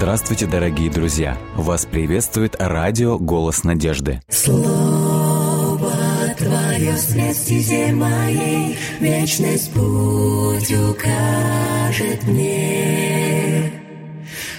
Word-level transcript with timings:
Здравствуйте, 0.00 0.46
дорогие 0.46 0.90
друзья! 0.90 1.36
Вас 1.54 1.84
приветствует 1.84 2.56
радио 2.58 3.18
«Голос 3.18 3.64
надежды». 3.64 4.22
Слово 4.30 5.92
Твое 6.38 6.96
стезе 6.96 7.92
моей, 7.92 8.78
Вечность 8.98 9.70
путь 9.74 10.72
укажет 10.72 12.26
мне. 12.26 13.74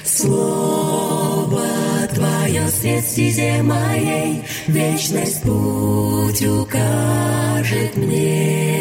Слово 0.03 1.65
Твое 2.13 2.67
стезе 2.67 3.63
моей, 3.63 4.43
Вечность 4.67 5.41
путь 5.41 6.45
укажет 6.45 7.97
мне. 7.97 8.80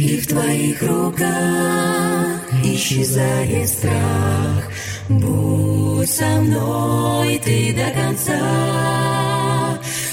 И 0.00 0.16
в 0.16 0.26
Твоих 0.28 0.80
руках 0.80 2.40
исчезает 2.64 3.68
страх. 3.68 4.64
Будь 5.10 6.08
со 6.10 6.40
мной 6.40 7.38
Ты 7.44 7.74
до 7.74 7.90
конца, 7.90 8.40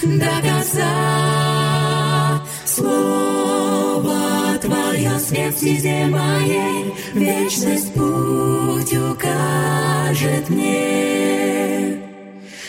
до 0.04 0.42
конца. 0.46 0.92
Слово 2.66 4.58
Твое 4.62 5.18
свет 5.20 5.54
в 5.56 5.58
стезе 5.58 6.08
моей, 6.08 6.94
Вечность 7.14 7.94
путь 7.94 8.94
укажет 8.94 10.50
мне. 10.50 12.02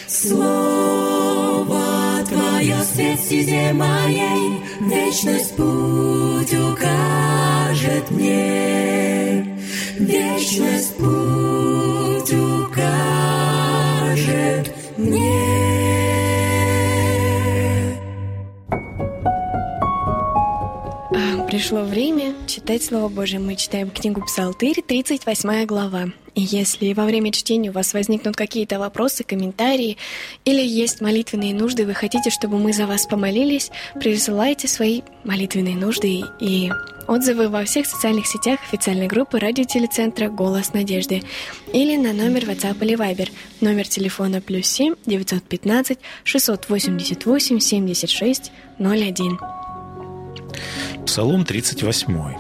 Слово 0.07 1.83
Твое 2.29 2.77
свет 2.85 3.19
в 3.19 3.25
стезе 3.25 3.73
моей, 3.73 4.63
Вечность 4.83 5.57
путь 5.57 6.48
Вечность 10.59 10.97
путь 10.97 11.18
Пришло 21.69 21.85
время 21.85 22.33
читать 22.47 22.83
Слово 22.83 23.11
Божие. 23.11 23.41
Мы 23.41 23.55
читаем 23.55 23.91
книгу 23.91 24.25
Псалтырь, 24.25 24.81
38 24.81 25.67
глава. 25.67 26.07
И 26.35 26.41
если 26.41 26.95
во 26.95 27.05
время 27.05 27.31
чтения 27.31 27.69
у 27.69 27.75
вас 27.75 27.93
возникнут 27.93 28.37
какие-то 28.37 28.79
вопросы, 28.79 29.23
комментарии, 29.23 29.99
или 30.47 30.63
есть 30.63 31.03
молитвенные 31.03 31.53
нужды, 31.53 31.85
вы 31.85 31.93
хотите, 31.93 32.31
чтобы 32.31 32.57
мы 32.57 32.73
за 32.73 32.87
вас 32.87 33.07
помолились, 33.07 33.71
присылайте 34.01 34.67
свои 34.67 35.03
молитвенные 35.25 35.77
нужды 35.77 36.23
и 36.41 36.73
отзывы 37.07 37.51
во 37.51 37.67
всех 37.67 37.85
социальных 37.85 38.27
сетях 38.27 38.61
официальной 38.67 39.07
группы 39.07 39.39
радиотелецентра 39.39 40.31
«Голос 40.31 40.73
надежды» 40.73 41.23
или 41.75 41.99
на 41.99 42.15
номер 42.15 42.45
WhatsApp 42.45 42.79
или 42.81 42.97
Viber, 42.97 43.29
номер 43.61 43.87
телефона 43.87 44.41
плюс 44.41 44.69
7 44.69 44.95
915 45.05 45.99
688 46.25 47.61
76 47.61 48.53
01. 48.79 49.58
Псалом 51.07 51.45
38. 51.45 52.35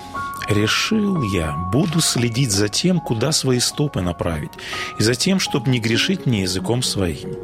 «Решил 0.48 1.22
я, 1.22 1.52
буду 1.72 2.00
следить 2.00 2.50
за 2.50 2.68
тем, 2.68 3.00
куда 3.00 3.32
свои 3.32 3.60
стопы 3.60 4.00
направить, 4.00 4.52
и 4.98 5.02
за 5.02 5.14
тем, 5.14 5.40
чтобы 5.40 5.70
не 5.70 5.78
грешить 5.78 6.26
мне 6.26 6.42
языком 6.42 6.82
своим. 6.82 7.36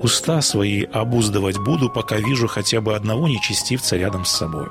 Уста 0.00 0.40
свои 0.40 0.84
обуздывать 0.84 1.58
буду, 1.58 1.90
пока 1.90 2.16
вижу 2.16 2.48
хотя 2.48 2.80
бы 2.80 2.94
одного 2.94 3.28
нечестивца 3.28 3.96
рядом 3.96 4.24
с 4.24 4.30
собой». 4.30 4.68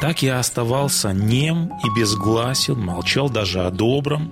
Так 0.00 0.22
я 0.22 0.38
оставался 0.38 1.12
нем 1.12 1.72
и 1.84 1.98
безгласен, 1.98 2.78
молчал 2.78 3.28
даже 3.28 3.64
о 3.64 3.70
добром, 3.70 4.30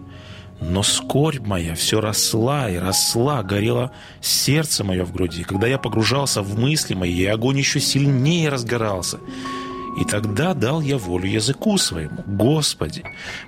но 0.60 0.82
скорбь 0.82 1.46
моя 1.46 1.74
все 1.74 2.00
росла 2.00 2.70
и 2.70 2.76
росла, 2.76 3.42
горело 3.42 3.92
сердце 4.20 4.84
мое 4.84 5.04
в 5.04 5.12
груди. 5.12 5.44
Когда 5.44 5.66
я 5.66 5.78
погружался 5.78 6.42
в 6.42 6.58
мысли 6.58 6.94
мои, 6.94 7.24
огонь 7.26 7.58
еще 7.58 7.80
сильнее 7.80 8.48
разгорался– 8.48 9.18
и 9.96 10.04
тогда 10.04 10.52
дал 10.52 10.82
я 10.82 10.98
волю 10.98 11.26
языку 11.26 11.78
своему. 11.78 12.22
Господи, 12.26 13.02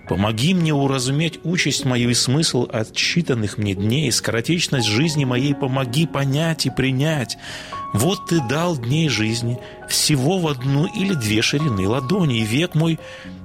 помоги 0.08 0.54
мне 0.54 0.72
уразуметь 0.72 1.38
участь 1.44 1.84
мою 1.84 2.08
и 2.08 2.14
смысл 2.14 2.66
отчитанных 2.72 3.58
мне 3.58 3.74
дней, 3.74 4.10
скоротечность 4.10 4.88
жизни 4.88 5.26
моей 5.26 5.54
помоги 5.54 6.06
понять 6.06 6.64
и 6.64 6.70
принять. 6.70 7.36
Вот 7.92 8.26
ты 8.26 8.40
дал 8.40 8.76
дней 8.76 9.08
жизни 9.08 9.58
всего 9.88 10.38
в 10.38 10.46
одну 10.46 10.86
или 10.86 11.14
две 11.14 11.40
ширины 11.40 11.88
ладони, 11.88 12.40
и 12.40 12.44
век 12.44 12.74
мой 12.74 12.98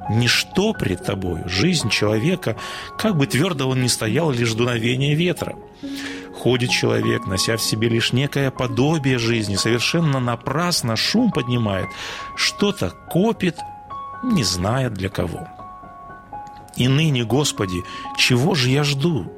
ничто 0.10 0.74
пред 0.74 1.06
тобою. 1.06 1.48
Жизнь 1.48 1.90
человека, 1.90 2.58
как 2.98 3.18
бы 3.18 3.26
твердо 3.26 3.70
он 3.70 3.82
ни 3.82 3.88
стоял, 3.88 4.32
лишь 4.32 4.54
дуновение 4.54 5.16
ветра. 5.16 5.56
Ходит 6.36 6.72
человек, 6.72 7.26
нося 7.26 7.56
в 7.56 7.62
себе 7.62 7.88
лишь 7.88 8.12
некое 8.12 8.52
подобие 8.52 9.18
жизни, 9.18 9.56
совершенно 9.56 10.20
напрасно 10.20 10.98
шум 10.98 11.32
поднимает, 11.32 11.88
что-то 12.36 12.90
копит, 12.90 13.58
не 14.24 14.44
зная 14.44 14.90
для 14.90 15.08
кого. 15.08 15.48
И 16.76 16.88
ныне, 16.88 17.24
Господи, 17.24 17.84
чего 18.18 18.56
же 18.56 18.70
я 18.70 18.84
жду? 18.84 19.32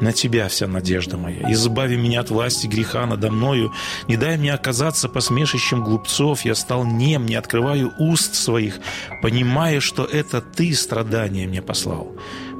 На 0.00 0.12
Тебя 0.12 0.48
вся 0.48 0.66
надежда 0.66 1.16
моя. 1.16 1.50
Избави 1.52 1.96
меня 1.96 2.20
от 2.20 2.30
власти 2.30 2.66
греха 2.66 3.06
надо 3.06 3.30
мною. 3.30 3.72
Не 4.08 4.16
дай 4.16 4.36
мне 4.36 4.52
оказаться 4.52 5.08
посмешищем 5.08 5.82
глупцов. 5.82 6.44
Я 6.44 6.54
стал 6.54 6.84
нем, 6.84 7.26
не 7.26 7.34
открываю 7.34 7.92
уст 7.98 8.34
своих, 8.34 8.78
понимая, 9.22 9.80
что 9.80 10.04
это 10.04 10.40
Ты 10.40 10.74
страдания 10.74 11.46
мне 11.46 11.62
послал. 11.62 12.12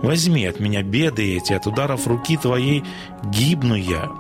Возьми 0.03 0.47
от 0.47 0.61
меня 0.61 0.83
беды 0.83 1.37
эти, 1.37 1.53
от 1.53 1.67
ударов 1.67 2.07
руки 2.07 2.37
Твоей 2.37 2.85
гибну 3.25 3.75
я. 3.75 4.11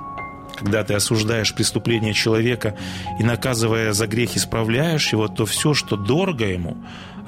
Когда 0.56 0.84
ты 0.84 0.94
осуждаешь 0.94 1.54
преступление 1.54 2.14
человека 2.14 2.76
и, 3.20 3.24
наказывая 3.24 3.92
за 3.92 4.06
грех, 4.06 4.36
исправляешь 4.36 5.12
его, 5.12 5.28
то 5.28 5.44
все, 5.44 5.74
что 5.74 5.96
дорого 5.96 6.46
ему, 6.46 6.78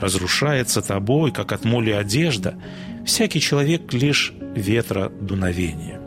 разрушается 0.01 0.83
тобой, 0.83 1.33
как 1.33 1.53
от 1.53 1.65
моли 1.65 1.91
одежда. 1.91 2.59
Всякий 3.05 3.41
человек 3.41 3.93
лишь 3.93 4.33
ветра 4.55 5.09
дуновения. 5.09 6.01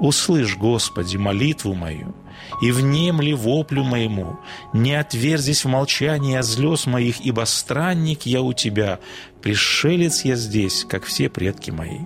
Услышь, 0.00 0.56
Господи, 0.56 1.16
молитву 1.16 1.74
мою, 1.74 2.14
и 2.62 2.70
внемли 2.70 3.32
воплю 3.32 3.82
моему, 3.82 4.38
не 4.72 4.94
отверзись 4.94 5.64
в 5.64 5.68
молчании 5.68 6.36
о 6.36 6.42
слез 6.42 6.86
моих, 6.86 7.20
ибо 7.20 7.44
странник 7.46 8.22
я 8.24 8.40
у 8.42 8.52
тебя, 8.52 9.00
пришелец 9.42 10.24
я 10.24 10.36
здесь, 10.36 10.84
как 10.88 11.04
все 11.04 11.28
предки 11.28 11.70
мои. 11.72 12.00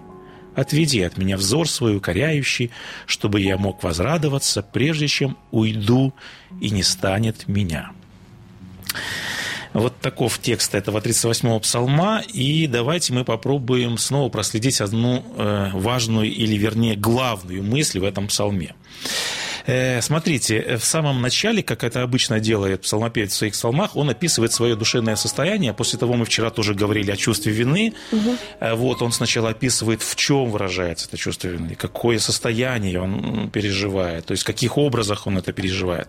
Отведи 0.54 1.02
от 1.02 1.16
меня 1.18 1.36
взор 1.36 1.68
свой 1.68 1.96
укоряющий, 1.96 2.70
чтобы 3.06 3.40
я 3.40 3.56
мог 3.56 3.82
возрадоваться, 3.82 4.62
прежде 4.62 5.08
чем 5.08 5.36
уйду 5.50 6.14
и 6.60 6.70
не 6.70 6.82
станет 6.82 7.46
меня». 7.48 7.92
Вот 9.72 9.98
таков 10.00 10.38
текст 10.38 10.74
этого 10.74 10.98
38-го 10.98 11.58
псалма. 11.60 12.22
И 12.32 12.66
давайте 12.66 13.12
мы 13.12 13.24
попробуем 13.24 13.96
снова 13.98 14.28
проследить 14.28 14.80
одну 14.80 15.24
э, 15.36 15.70
важную 15.72 16.30
или, 16.30 16.56
вернее, 16.56 16.96
главную 16.96 17.62
мысль 17.62 17.98
в 17.98 18.04
этом 18.04 18.28
псалме. 18.28 18.74
Э, 19.66 20.00
смотрите, 20.00 20.76
в 20.76 20.84
самом 20.84 21.20
начале, 21.20 21.62
как 21.62 21.84
это 21.84 22.02
обычно 22.02 22.40
делает 22.40 22.82
псалмопевец 22.82 23.32
в 23.32 23.36
своих 23.36 23.52
псалмах, 23.52 23.96
он 23.96 24.10
описывает 24.10 24.52
свое 24.52 24.76
душевное 24.76 25.16
состояние. 25.16 25.72
После 25.72 25.98
того 25.98 26.14
мы 26.14 26.24
вчера 26.24 26.50
тоже 26.50 26.74
говорили 26.74 27.10
о 27.10 27.16
чувстве 27.16 27.52
вины. 27.52 27.94
Угу. 28.12 28.76
Вот 28.76 29.02
он 29.02 29.12
сначала 29.12 29.50
описывает, 29.50 30.02
в 30.02 30.16
чем 30.16 30.50
выражается 30.50 31.08
это 31.08 31.16
чувство 31.16 31.48
вины, 31.48 31.74
какое 31.74 32.18
состояние 32.18 33.00
он 33.00 33.50
переживает, 33.50 34.26
то 34.26 34.32
есть 34.32 34.42
в 34.42 34.46
каких 34.46 34.78
образах 34.78 35.26
он 35.26 35.38
это 35.38 35.52
переживает. 35.52 36.08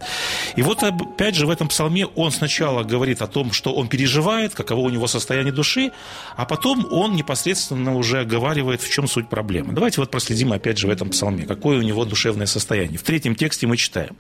И 0.56 0.62
вот 0.62 0.84
опять 0.84 1.36
же 1.36 1.46
в 1.46 1.50
этом 1.50 1.68
псалме 1.68 2.06
он 2.06 2.32
сначала 2.32 2.84
говорит 2.84 3.22
о 3.22 3.28
том, 3.28 3.52
что 3.52 3.74
он 3.74 3.88
переживает, 3.88 4.54
каково 4.54 4.82
у 4.82 4.90
него 4.90 5.08
состояние 5.08 5.54
души, 5.54 5.92
а 6.36 6.46
потом 6.46 6.88
он 6.92 7.16
непосредственно 7.16 7.96
уже 7.96 8.22
оговаривает, 8.22 8.82
в 8.82 8.90
чем 8.90 9.08
суть 9.08 9.30
проблемы. 9.30 9.74
Давайте 9.74 10.02
вот 10.02 10.12
проследим 10.12 10.54
опять 10.54 10.78
же 10.78 10.88
в 10.88 10.90
этом 10.90 11.10
псалме, 11.10 11.46
какое 11.46 11.78
у 11.80 11.82
него 11.82 12.06
душевное 12.06 12.48
состояние. 12.48 12.98
В 12.98 13.04
третьем 13.04 13.36
тексте 13.44 13.68
мы 13.68 13.76
читаем. 13.76 14.16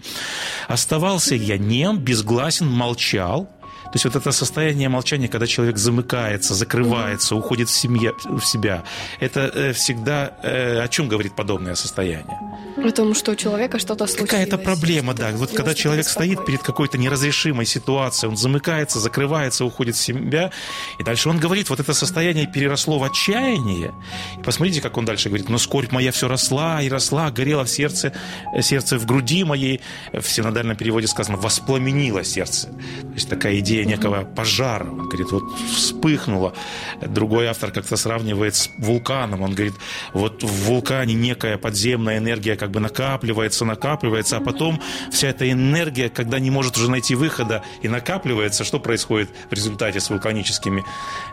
«Оставался 0.67 1.35
я 1.35 1.57
нем, 1.57 1.97
безгласен, 1.97 2.67
молчал, 2.67 3.49
то 3.93 3.97
есть 3.97 4.05
вот 4.05 4.15
это 4.15 4.31
состояние 4.31 4.89
молчания, 4.89 5.27
когда 5.27 5.45
человек 5.45 5.77
замыкается, 5.77 6.55
закрывается, 6.55 7.35
уходит 7.35 7.69
в, 7.69 7.77
семье, 7.77 8.13
в 8.23 8.41
себя, 8.41 8.83
это 9.19 9.41
э, 9.53 9.73
всегда 9.73 10.33
э, 10.41 10.81
о 10.81 10.87
чем 10.87 11.07
говорит 11.07 11.35
подобное 11.35 11.75
состояние? 11.75 12.39
О 12.75 12.89
том, 12.89 13.13
что 13.13 13.33
у 13.33 13.35
человека 13.35 13.77
что-то 13.77 14.07
случилось. 14.07 14.31
Какая-то 14.31 14.57
проблема, 14.57 15.13
да. 15.13 15.29
Вот 15.33 15.51
когда 15.51 15.75
человек 15.75 16.07
стоит 16.07 16.43
перед 16.43 16.63
какой-то 16.63 16.97
неразрешимой 16.97 17.67
ситуацией, 17.67 18.31
он 18.31 18.35
замыкается, 18.35 18.99
закрывается, 18.99 19.63
уходит 19.63 19.95
в 19.95 20.01
себя, 20.01 20.49
и 20.97 21.03
дальше 21.03 21.29
он 21.29 21.37
говорит, 21.37 21.69
вот 21.69 21.79
это 21.79 21.93
состояние 21.93 22.47
переросло 22.47 22.97
в 22.97 23.03
отчаяние. 23.03 23.93
И 24.39 24.41
посмотрите, 24.41 24.81
как 24.81 24.97
он 24.97 25.05
дальше 25.05 25.29
говорит, 25.29 25.49
но 25.49 25.59
скорбь 25.59 25.91
моя 25.91 26.11
все 26.11 26.27
росла 26.27 26.81
и 26.81 26.89
росла, 26.89 27.29
горела 27.29 27.63
в 27.63 27.69
сердце, 27.69 28.11
сердце 28.59 28.97
в 28.97 29.05
груди 29.05 29.43
моей. 29.43 29.81
В 30.11 30.27
синодальном 30.27 30.75
переводе 30.75 31.05
сказано, 31.05 31.37
воспламенило 31.37 32.23
сердце. 32.23 32.69
То 32.69 33.13
есть 33.13 33.29
такая 33.29 33.59
идея 33.59 33.82
некого 33.85 34.23
пожара. 34.23 34.89
Он 34.89 35.07
говорит, 35.07 35.31
вот 35.31 35.43
вспыхнуло. 35.75 36.53
Другой 37.01 37.47
автор 37.47 37.71
как-то 37.71 37.97
сравнивает 37.97 38.55
с 38.55 38.69
вулканом. 38.77 39.41
Он 39.41 39.53
говорит, 39.53 39.73
вот 40.13 40.43
в 40.43 40.65
вулкане 40.65 41.13
некая 41.13 41.57
подземная 41.57 42.17
энергия 42.17 42.55
как 42.55 42.71
бы 42.71 42.79
накапливается, 42.79 43.65
накапливается, 43.65 44.37
а 44.37 44.39
потом 44.41 44.81
вся 45.11 45.29
эта 45.29 45.49
энергия, 45.49 46.09
когда 46.09 46.39
не 46.39 46.51
может 46.51 46.77
уже 46.77 46.89
найти 46.89 47.15
выхода 47.15 47.63
и 47.81 47.87
накапливается, 47.87 48.63
что 48.63 48.79
происходит 48.79 49.29
в 49.49 49.53
результате 49.53 49.99
с 49.99 50.09
вулканическими 50.09 50.83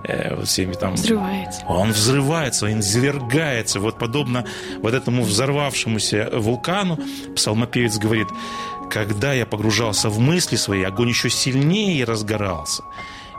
э, 0.04 0.42
всеми 0.44 0.74
там... 0.74 0.94
Взрывается. 0.94 1.62
Он 1.66 1.90
взрывается, 1.92 2.66
он 2.66 2.80
извергается. 2.80 3.80
Вот 3.80 3.98
подобно 3.98 4.44
вот 4.82 4.94
этому 4.94 5.22
взорвавшемуся 5.22 6.30
вулкану 6.32 6.98
псалмопевец 7.34 7.98
говорит, 7.98 8.28
когда 8.90 9.32
я 9.32 9.46
погружался 9.46 10.10
в 10.10 10.18
мысли 10.18 10.56
свои, 10.56 10.82
огонь 10.82 11.08
еще 11.08 11.30
сильнее 11.30 12.04
разгорался. 12.04 12.82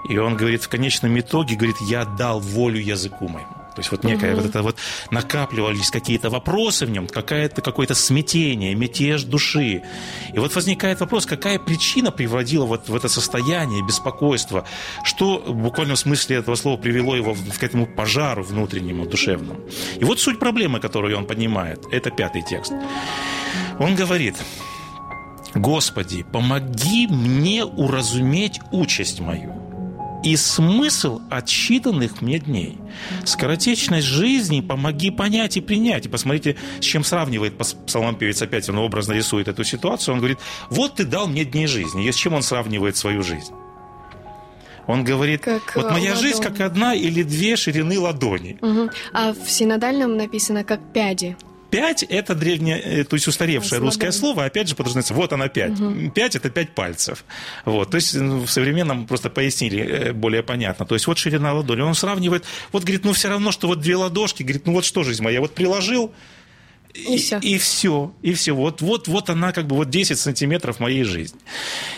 И 0.10 0.18
он 0.18 0.36
говорит, 0.36 0.64
в 0.64 0.70
конечном 0.70 1.20
итоге, 1.20 1.56
говорит, 1.56 1.78
я 1.82 2.06
дал 2.06 2.40
волю 2.40 2.80
языку 2.80 3.28
моему. 3.28 3.62
То 3.76 3.80
есть 3.80 3.92
вот 3.92 4.04
некое 4.04 4.34
угу. 4.34 4.42
вот 4.42 4.50
это 4.50 4.64
вот 4.64 4.76
накапливались 5.12 5.92
какие-то 5.92 6.30
вопросы 6.30 6.86
в 6.86 6.90
нем, 6.90 7.08
какое-то 7.08 7.62
какое-то 7.62 7.96
смятение, 7.96 8.76
мятеж 8.76 9.24
души. 9.24 9.84
И 10.34 10.40
вот 10.40 10.54
возникает 10.56 11.00
вопрос, 11.00 11.26
какая 11.26 11.58
причина 11.58 12.12
приводила 12.12 12.66
вот 12.66 12.90
в 12.90 12.96
это 12.96 13.08
состояние 13.08 13.86
беспокойства, 13.86 14.66
что 15.06 15.38
в 15.38 15.56
буквальном 15.56 15.96
смысле 15.96 16.38
этого 16.38 16.56
слова 16.56 16.78
привело 16.78 17.16
его 17.16 17.34
к 17.34 17.64
этому 17.64 17.86
пожару 17.86 18.44
внутреннему, 18.44 19.06
душевному. 19.06 19.62
И 19.98 20.04
вот 20.04 20.20
суть 20.20 20.40
проблемы, 20.40 20.82
которую 20.82 21.18
он 21.18 21.26
поднимает, 21.26 21.86
это 21.92 22.12
пятый 22.12 22.42
текст. 22.42 22.74
Он 23.80 23.96
говорит, 23.96 24.36
Господи, 25.54 26.24
помоги 26.24 27.08
мне 27.08 27.66
уразуметь 27.66 28.60
участь 28.72 29.20
мою 29.20 29.62
и 30.24 30.36
смысл 30.36 31.22
отсчитанных 31.30 32.22
мне 32.22 32.40
дней. 32.40 32.78
Скоротечность 33.26 34.06
жизни 34.06 34.62
помоги 34.62 35.10
понять 35.10 35.58
и 35.58 35.62
принять. 35.62 36.06
И 36.06 36.10
посмотрите, 36.10 36.58
с 36.80 36.84
чем 36.84 37.04
сравнивает 37.04 37.58
псалмопевец 37.58 38.42
опять, 38.42 38.70
он 38.70 38.78
образно 38.78 39.14
рисует 39.14 39.48
эту 39.48 39.64
ситуацию. 39.64 40.14
Он 40.14 40.20
говорит, 40.20 40.40
вот 40.70 40.96
ты 40.96 41.06
дал 41.06 41.28
мне 41.28 41.44
дней 41.44 41.68
жизни. 41.68 42.08
И 42.08 42.12
с 42.12 42.16
чем 42.16 42.34
он 42.34 42.44
сравнивает 42.44 42.98
свою 42.98 43.24
жизнь? 43.24 43.54
Он 44.88 45.04
говорит, 45.04 45.42
как 45.42 45.76
вот 45.76 45.92
моя 45.92 46.12
ладонь. 46.12 46.22
жизнь 46.22 46.42
как 46.42 46.60
одна 46.60 46.94
или 46.94 47.24
две 47.24 47.56
ширины 47.56 48.00
ладони. 48.00 48.58
Угу. 48.62 48.90
А 49.14 49.34
в 49.34 49.50
синодальном 49.50 50.18
написано 50.18 50.64
как 50.64 50.82
пяди. 50.92 51.38
Пять– 51.72 52.04
это 52.10 52.36
древнее, 52.36 52.80
э, 52.80 53.04
то 53.06 53.16
есть 53.16 53.28
устаревшее 53.28 53.70
Слабо. 53.70 53.86
русское 53.86 54.12
слово, 54.12 54.46
опять 54.46 54.68
же 54.68 54.76
подразумевается, 54.76 55.14
вот 55.14 55.32
она 55.32 55.48
пять. 55.48 55.80
Угу. 55.80 56.12
Пять– 56.12 56.36
это 56.38 56.50
пять 56.50 56.76
пальцев. 56.76 57.24
Вот, 57.64 57.90
то 57.90 57.96
есть 57.96 58.14
ну, 58.14 58.42
в 58.42 58.52
современном 58.52 59.08
просто 59.08 59.30
пояснили 59.30 59.80
э, 59.80 60.14
более 60.14 60.44
понятно. 60.44 60.86
То 60.86 60.96
есть 60.96 61.08
вот 61.08 61.18
ширина 61.18 61.54
ладони. 61.54 61.82
Он 61.82 61.96
сравнивает, 61.96 62.44
вот 62.74 62.84
говорит, 62.84 63.06
ну 63.06 63.14
все 63.14 63.30
равно, 63.30 63.52
что 63.52 63.68
вот 63.68 63.80
две 63.80 63.96
ладошки, 63.96 64.44
говорит, 64.44 64.68
ну 64.68 64.74
вот 64.74 64.84
что 64.84 65.04
жизнь 65.04 65.24
моя, 65.24 65.40
вот 65.40 65.56
приложил, 65.56 66.14
и, 66.94 67.16
и 67.16 67.18
все. 67.18 67.40
И 67.40 67.58
все. 67.58 68.14
И 68.22 68.34
все. 68.34 68.54
Вот, 68.54 68.82
вот, 68.82 69.08
вот 69.08 69.30
она 69.30 69.52
как 69.52 69.68
бы 69.68 69.76
вот 69.76 69.90
10 69.90 70.20
сантиметров 70.20 70.80
моей 70.80 71.04
жизни. 71.04 71.40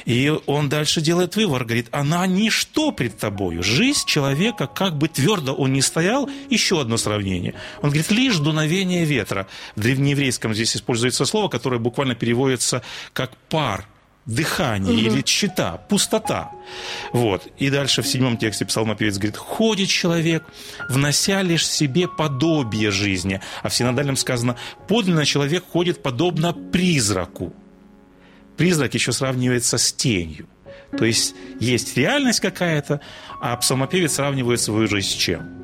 И 0.06 0.34
он 0.46 0.70
дальше 0.70 1.02
делает 1.02 1.36
вывод, 1.36 1.64
говорит, 1.64 1.88
она 1.92 2.26
ничто 2.28 2.92
пред 2.92 3.18
тобою. 3.18 3.64
Жизнь 3.64 4.06
человека, 4.06 4.68
как 4.68 4.98
бы 4.98 5.08
твердо 5.08 5.54
он 5.54 5.74
ни 5.74 5.82
стоял, 5.82 6.30
еще 6.50 6.82
одно 6.82 6.98
сравнение. 6.98 7.56
Он 7.82 7.90
говорит, 7.90 8.12
лишь 8.12 8.38
дуновение 8.38 9.06
ветра. 9.06 9.48
В 9.76 9.82
древнееврейском 9.82 10.54
здесь 10.54 10.76
используется 10.76 11.26
слово, 11.26 11.48
которое 11.48 11.80
буквально 11.80 12.16
переводится 12.16 12.82
как 13.14 13.36
пар 13.50 13.88
дыхание 14.26 14.94
угу. 14.94 15.02
или 15.02 15.22
чита, 15.22 15.78
пустота. 15.90 16.52
Вот. 17.12 17.48
И 17.58 17.70
дальше 17.70 18.02
в 18.02 18.08
седьмом 18.08 18.38
тексте 18.38 18.66
псалмопевец 18.66 19.18
говорит, 19.18 19.38
ходит 19.38 19.90
человек, 19.90 20.44
внося 20.90 21.42
лишь 21.42 21.68
себе 21.68 22.08
подобие 22.08 22.92
жизни. 22.92 23.42
А 23.62 23.70
в 23.70 23.76
синодальном 23.76 24.16
сказано, 24.16 24.58
подлинно 24.88 25.26
человек 25.26 25.64
ходит 25.72 26.02
подобно 26.02 26.54
призраку. 26.54 27.54
Призрак 28.58 28.94
еще 28.94 29.12
сравнивается 29.12 29.78
с 29.78 29.92
тенью. 29.92 30.48
То 30.98 31.06
есть 31.06 31.36
есть 31.60 31.98
реальность 31.98 32.40
какая-то, 32.40 33.02
а 33.42 33.58
псалмопевец 33.58 34.14
сравнивает 34.14 34.62
свою 34.62 34.88
жизнь 34.88 35.10
с 35.10 35.14
чем? 35.14 35.63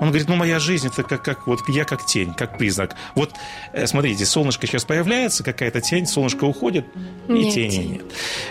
Он 0.00 0.08
говорит, 0.08 0.28
ну, 0.28 0.36
моя 0.36 0.58
жизнь, 0.58 0.86
это 0.86 1.02
как, 1.02 1.22
как 1.22 1.46
вот 1.46 1.60
я 1.68 1.84
как 1.84 2.06
тень, 2.06 2.32
как 2.32 2.56
признак. 2.56 2.96
Вот, 3.14 3.32
э, 3.74 3.86
смотрите, 3.86 4.24
солнышко 4.24 4.66
сейчас 4.66 4.84
появляется, 4.84 5.44
какая-то 5.44 5.82
тень, 5.82 6.06
солнышко 6.06 6.44
уходит, 6.44 6.86
и 7.28 7.32
нет. 7.32 7.54
тени 7.54 7.76
нет. 7.76 8.04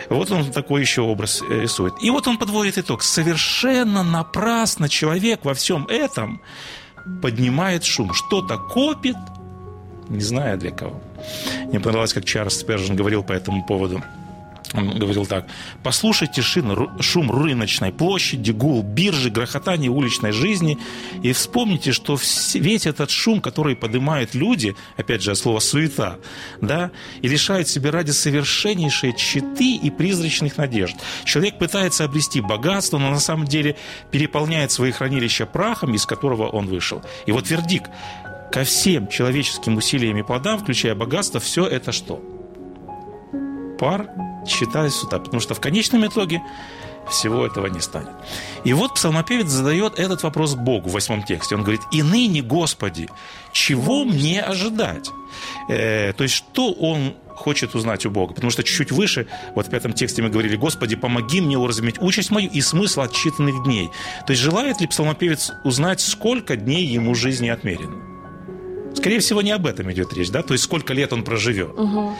Вот 0.09 0.31
он 0.31 0.51
такой 0.51 0.81
еще 0.81 1.01
образ 1.01 1.41
э, 1.41 1.61
рисует. 1.61 1.95
И 2.01 2.11
вот 2.11 2.27
он 2.27 2.37
подводит 2.37 2.77
итог. 2.77 3.01
Совершенно 3.01 4.03
напрасно 4.03 4.87
человек 4.87 5.43
во 5.43 5.55
всем 5.55 5.87
этом 5.87 6.39
поднимает 7.21 7.83
шум. 7.83 8.13
Что-то 8.13 8.57
копит, 8.57 9.17
не 10.07 10.21
знаю 10.21 10.57
для 10.59 10.71
кого. 10.71 11.01
Мне 11.65 11.79
понравилось, 11.79 12.13
как 12.13 12.25
Чарльз 12.25 12.59
Спержин 12.59 12.95
говорил 12.95 13.23
по 13.23 13.33
этому 13.33 13.65
поводу– 13.65 14.03
он 14.73 14.99
говорил 14.99 15.25
так. 15.25 15.47
«Послушайте 15.83 16.41
шум 16.41 17.31
рыночной 17.31 17.91
площади, 17.91 18.51
гул 18.51 18.83
биржи, 18.83 19.29
грохотание 19.29 19.89
уличной 19.89 20.31
жизни 20.31 20.77
и 21.23 21.33
вспомните, 21.33 21.91
что 21.91 22.17
весь 22.53 22.85
этот 22.85 23.09
шум, 23.09 23.41
который 23.41 23.75
поднимают 23.75 24.35
люди, 24.35 24.75
опять 24.95 25.23
же, 25.23 25.35
слово 25.35 25.59
«суета», 25.59 26.17
да, 26.61 26.91
и 27.21 27.27
лишают 27.27 27.67
себя 27.67 27.91
ради 27.91 28.11
совершеннейшей 28.11 29.15
читы 29.15 29.75
и 29.75 29.89
призрачных 29.89 30.57
надежд. 30.57 30.95
Человек 31.25 31.57
пытается 31.57 32.05
обрести 32.05 32.41
богатство, 32.41 32.97
но 32.99 33.09
на 33.09 33.19
самом 33.19 33.45
деле 33.45 33.75
переполняет 34.11 34.71
свои 34.71 34.91
хранилища 34.91 35.45
прахом, 35.45 35.95
из 35.95 36.05
которого 36.05 36.47
он 36.47 36.67
вышел. 36.67 37.01
И 37.25 37.31
вот 37.31 37.49
вердикт. 37.49 37.89
Ко 38.51 38.63
всем 38.63 39.07
человеческим 39.07 39.77
усилиям 39.77 40.17
и 40.17 40.23
плодам, 40.23 40.59
включая 40.59 40.95
богатство, 40.95 41.39
все 41.39 41.67
это 41.67 41.91
что? 41.91 42.19
Пар 43.77 44.09
считались 44.49 44.95
сюда, 44.95 45.19
потому 45.19 45.39
что 45.39 45.53
в 45.53 45.59
конечном 45.59 46.05
итоге 46.05 46.41
всего 47.09 47.45
этого 47.45 47.67
не 47.67 47.79
станет. 47.79 48.11
И 48.63 48.73
вот 48.73 48.95
псалмопевец 48.95 49.47
задает 49.47 49.97
этот 49.99 50.23
вопрос 50.23 50.55
Богу 50.55 50.89
в 50.89 50.93
восьмом 50.93 51.23
тексте. 51.23 51.55
Он 51.55 51.63
говорит, 51.63 51.81
«И 51.91 52.03
ныне, 52.03 52.41
Господи, 52.41 53.09
чего 53.51 54.05
мне 54.05 54.41
ожидать?» 54.41 55.09
э, 55.69 56.13
То 56.13 56.23
есть, 56.23 56.35
что 56.35 56.71
он 56.71 57.15
хочет 57.39 57.73
узнать 57.73 58.05
у 58.05 58.11
Бога. 58.11 58.33
Потому 58.33 58.51
что 58.51 58.63
чуть-чуть 58.63 58.91
выше, 58.91 59.27
вот 59.55 59.67
в 59.67 59.69
пятом 59.69 59.93
тексте 59.93 60.21
мы 60.21 60.29
говорили, 60.29 60.55
«Господи, 60.55 60.95
помоги 60.95 61.41
мне 61.41 61.57
уразуметь 61.57 61.95
участь 61.99 62.31
мою 62.31 62.49
и 62.49 62.61
смысл 62.61 63.01
отчитанных 63.01 63.63
дней». 63.63 63.89
То 64.27 64.31
есть, 64.31 64.41
желает 64.41 64.81
ли 64.81 64.87
псалмопевец 64.87 65.53
узнать, 65.63 66.01
сколько 66.01 66.55
дней 66.55 66.85
ему 66.85 67.15
жизни 67.15 67.49
отмерено? 67.49 68.08
Скорее 68.95 69.19
всего, 69.19 69.41
не 69.41 69.51
об 69.51 69.65
этом 69.65 69.91
идет 69.91 70.13
речь, 70.13 70.29
да, 70.29 70.41
то 70.41 70.53
есть 70.53 70.63
сколько 70.63 70.93
лет 70.93 71.13
он 71.13 71.23
проживет. 71.23 71.71
Угу. 71.77 72.15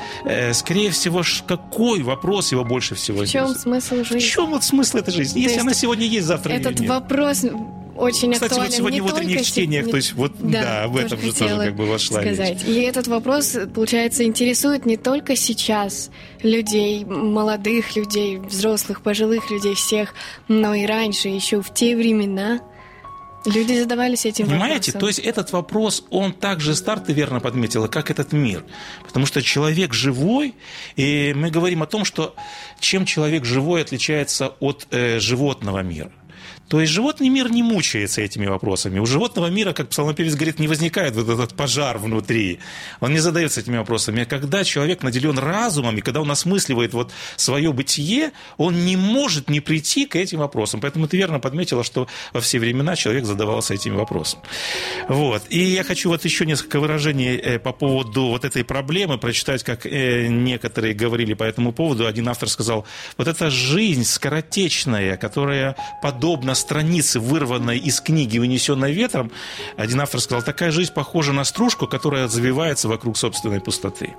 Скорее 0.53 0.91
всего, 0.91 1.23
какой 1.47 2.03
вопрос 2.03 2.51
его 2.51 2.63
больше 2.63 2.95
всего 2.95 3.23
В 3.23 3.27
чем 3.27 3.49
смысл 3.55 4.03
жизни? 4.03 4.19
В 4.19 4.23
чем 4.23 4.49
вот 4.51 4.63
смысл 4.63 4.97
этой 4.97 5.13
жизни? 5.13 5.41
Если 5.41 5.59
она 5.59 5.73
сегодня 5.73 6.05
есть, 6.05 6.27
завтра 6.27 6.53
Этот 6.53 6.79
нет. 6.79 6.89
вопрос 6.89 7.45
очень 7.97 8.31
Кстати, 8.31 8.51
актуален 8.53 8.69
вот 8.71 8.77
сегодня 8.77 8.95
не 8.95 9.01
в 9.01 9.05
утренних 9.05 9.41
чтениях, 9.45 9.85
не- 9.85 9.91
то 9.91 9.97
есть 9.97 10.13
вот, 10.13 10.31
да, 10.39 10.87
в 10.87 10.95
этом 10.95 11.19
же 11.19 11.33
тоже 11.33 11.57
как 11.57 11.75
бы 11.75 11.85
вошла 11.85 12.21
речь. 12.23 12.35
сказать. 12.35 12.63
И 12.65 12.79
этот 12.81 13.07
вопрос, 13.07 13.57
получается, 13.75 14.23
интересует 14.23 14.85
не 14.85 14.95
только 14.95 15.35
сейчас 15.35 16.09
людей, 16.41 17.03
молодых 17.03 17.97
людей, 17.97 18.37
взрослых, 18.37 19.01
пожилых 19.01 19.51
людей 19.51 19.75
всех, 19.75 20.13
но 20.47 20.73
и 20.73 20.85
раньше, 20.85 21.27
еще 21.27 21.61
в 21.61 21.73
те 21.73 21.95
времена 21.97 22.61
люди 23.45 23.79
задавались 23.79 24.25
этим 24.25 24.47
Понимаете, 24.47 24.91
вопросом. 24.91 24.99
то 24.99 25.07
есть 25.07 25.19
этот 25.19 25.51
вопрос, 25.51 26.03
он 26.09 26.33
также 26.33 26.75
стар, 26.75 26.99
ты 26.99 27.13
верно 27.13 27.39
подметила, 27.39 27.87
как 27.87 28.11
этот 28.11 28.33
мир. 28.33 28.63
Потому 29.05 29.25
что 29.25 29.41
человек 29.41 29.93
живой, 29.93 30.55
и 30.95 31.33
мы 31.35 31.49
говорим 31.49 31.83
о 31.83 31.85
том, 31.85 32.05
что 32.05 32.35
чем 32.79 33.05
человек 33.05 33.45
живой 33.45 33.81
отличается 33.81 34.49
от 34.59 34.87
э, 34.91 35.19
животного 35.19 35.79
мира. 35.79 36.11
То 36.69 36.79
есть 36.79 36.93
животный 36.93 37.29
мир 37.29 37.51
не 37.51 37.63
мучается 37.63 38.21
этими 38.21 38.45
вопросами. 38.45 38.99
У 38.99 39.05
животного 39.07 39.47
мира, 39.47 39.73
как 39.73 39.89
псалмопевец 39.89 40.35
говорит, 40.35 40.59
не 40.59 40.67
возникает 40.67 41.15
вот 41.15 41.27
этот 41.27 41.55
пожар 41.55 41.97
внутри. 41.97 42.59
Он 42.99 43.11
не 43.11 43.19
задается 43.19 43.59
этими 43.61 43.77
вопросами. 43.77 44.21
А 44.21 44.25
когда 44.25 44.63
человек 44.63 45.01
наделен 45.01 45.39
разумом, 45.39 45.97
и 45.97 46.01
когда 46.01 46.21
он 46.21 46.29
осмысливает 46.29 46.93
вот 46.93 47.11
свое 47.37 47.73
бытие, 47.73 48.33
он 48.57 48.85
не 48.85 48.95
может 48.95 49.49
не 49.49 49.61
прийти 49.61 50.05
к 50.05 50.15
этим 50.15 50.39
вопросам. 50.39 50.79
Поэтому 50.79 51.07
ты 51.07 51.17
верно 51.17 51.39
подметила, 51.39 51.83
что 51.83 52.07
во 52.33 52.39
все 52.39 52.59
времена 52.59 52.95
человек 52.95 53.25
задавался 53.25 53.73
этими 53.73 53.95
вопросами. 53.95 54.43
Вот. 55.07 55.41
И 55.49 55.59
я 55.59 55.83
хочу 55.83 56.09
вот 56.09 56.23
еще 56.23 56.45
несколько 56.45 56.79
выражений 56.79 57.35
э, 57.35 57.57
по 57.57 57.73
поводу 57.73 58.27
вот 58.27 58.45
этой 58.45 58.63
проблемы 58.63 59.17
прочитать, 59.17 59.63
как 59.63 59.87
э, 59.87 60.27
некоторые 60.27 60.93
говорили 60.93 61.33
по 61.33 61.43
этому 61.43 61.73
поводу. 61.73 62.05
Один 62.05 62.29
автор 62.29 62.47
сказал, 62.47 62.85
вот 63.17 63.27
эта 63.27 63.49
жизнь 63.49 64.03
скоротечная, 64.03 65.17
которая 65.17 65.75
подобна 66.03 66.53
странице, 66.59 67.19
вырванной 67.19 67.77
из 67.77 68.01
книги, 68.01 68.37
унесенной 68.37 68.93
ветром, 68.93 69.31
один 69.77 70.01
автор 70.01 70.21
сказал, 70.21 70.43
такая 70.43 70.71
жизнь 70.71 70.93
похожа 70.93 71.33
на 71.33 71.43
стружку, 71.43 71.87
которая 71.87 72.27
завивается 72.27 72.87
вокруг 72.87 73.17
собственной 73.17 73.61
пустоты. 73.61 74.15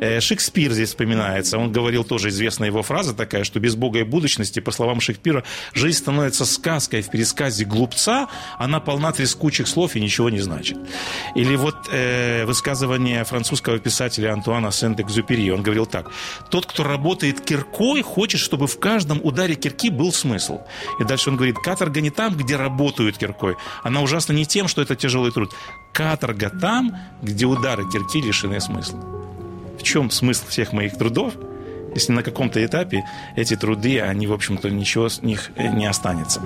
Э, 0.00 0.20
Шекспир 0.20 0.72
здесь 0.72 0.90
вспоминается. 0.90 1.58
Он 1.58 1.72
говорил 1.72 2.04
тоже 2.04 2.28
известная 2.28 2.68
его 2.68 2.82
фраза 2.82 3.14
такая, 3.14 3.44
что 3.44 3.60
без 3.60 3.74
Бога 3.74 4.00
и 4.00 4.04
будущности, 4.04 4.60
по 4.60 4.70
словам 4.70 5.00
Шекспира, 5.00 5.44
жизнь 5.74 5.98
становится 5.98 6.44
сказкой 6.44 7.02
в 7.02 7.10
пересказе 7.10 7.64
глупца, 7.64 8.28
она 8.58 8.80
полна 8.80 9.12
трескучих 9.12 9.68
слов 9.68 9.96
и 9.96 10.00
ничего 10.00 10.30
не 10.30 10.40
значит. 10.40 10.78
Или 11.34 11.56
вот 11.56 11.76
э, 11.90 12.44
высказывание 12.44 13.24
французского 13.24 13.78
писателя 13.78 14.32
Антуана 14.32 14.70
Сент-Экзюпери. 14.70 15.50
Он 15.50 15.62
говорил 15.62 15.86
так. 15.86 16.10
Тот, 16.50 16.66
кто 16.66 16.84
работает 16.84 17.40
киркой, 17.40 18.02
хочет, 18.02 18.40
чтобы 18.40 18.66
в 18.66 18.78
каждом 18.78 19.20
ударе 19.22 19.54
кирки 19.54 19.90
был 19.90 20.12
смысл. 20.12 20.60
И 21.00 21.04
дальше 21.04 21.30
он 21.30 21.36
говорит, 21.36 21.56
каторга 21.78 22.00
не 22.00 22.10
там, 22.10 22.34
где 22.34 22.56
работают 22.56 23.18
киркой. 23.18 23.54
Она 23.84 24.00
ужасна 24.00 24.32
не 24.32 24.44
тем, 24.44 24.66
что 24.66 24.82
это 24.82 24.96
тяжелый 24.96 25.30
труд. 25.30 25.54
Каторга 25.92 26.50
там, 26.50 26.96
где 27.22 27.46
удары 27.46 27.88
кирки 27.88 28.20
лишены 28.20 28.60
смысла. 28.60 28.98
В 29.78 29.82
чем 29.84 30.10
смысл 30.10 30.46
всех 30.48 30.72
моих 30.72 30.98
трудов, 30.98 31.34
если 31.94 32.12
на 32.12 32.22
каком-то 32.22 32.64
этапе 32.64 33.04
эти 33.36 33.56
труды, 33.56 34.00
они, 34.00 34.26
в 34.26 34.32
общем-то, 34.32 34.70
ничего 34.70 35.08
с 35.08 35.22
них 35.22 35.50
э, 35.56 35.68
не 35.68 35.86
останется. 35.86 36.42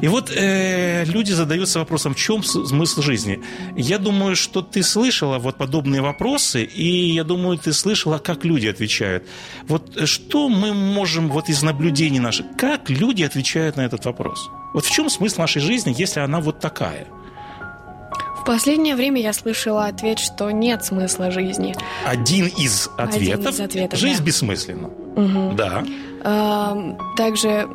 И 0.00 0.08
вот 0.08 0.30
э, 0.30 1.04
люди 1.04 1.32
задаются 1.32 1.78
вопросом, 1.80 2.14
в 2.14 2.16
чем 2.16 2.42
смысл 2.42 3.02
жизни? 3.02 3.40
Я 3.76 3.98
думаю, 3.98 4.36
что 4.36 4.62
ты 4.62 4.82
слышала 4.82 5.38
вот 5.38 5.56
подобные 5.56 6.02
вопросы, 6.02 6.62
и 6.62 7.12
я 7.12 7.24
думаю, 7.24 7.58
ты 7.58 7.72
слышала, 7.72 8.18
как 8.18 8.44
люди 8.44 8.68
отвечают. 8.68 9.24
Вот 9.68 9.96
э, 9.96 10.06
что 10.06 10.48
мы 10.48 10.72
можем 10.72 11.28
вот 11.28 11.48
из 11.48 11.62
наблюдений 11.62 12.20
наших, 12.20 12.46
как 12.56 12.90
люди 12.90 13.24
отвечают 13.24 13.76
на 13.76 13.82
этот 13.82 14.04
вопрос? 14.04 14.50
Вот 14.74 14.84
в 14.84 14.90
чем 14.90 15.08
смысл 15.08 15.40
нашей 15.40 15.60
жизни, 15.60 15.94
если 15.96 16.20
она 16.20 16.40
вот 16.40 16.60
такая? 16.60 17.06
В 18.40 18.44
последнее 18.44 18.94
время 18.94 19.20
я 19.20 19.32
слышала 19.32 19.86
ответ, 19.86 20.18
что 20.18 20.50
нет 20.50 20.84
смысла 20.84 21.30
жизни. 21.30 21.74
Один 22.06 22.46
из 22.46 22.88
ответов, 22.96 23.54
из 23.54 23.60
ответов, 23.60 23.98
жизнь 23.98 24.18
да. 24.18 24.24
бессмысленна. 24.24 24.90
Да. 25.54 25.84
Эм, 26.24 26.98
Также 27.16 27.68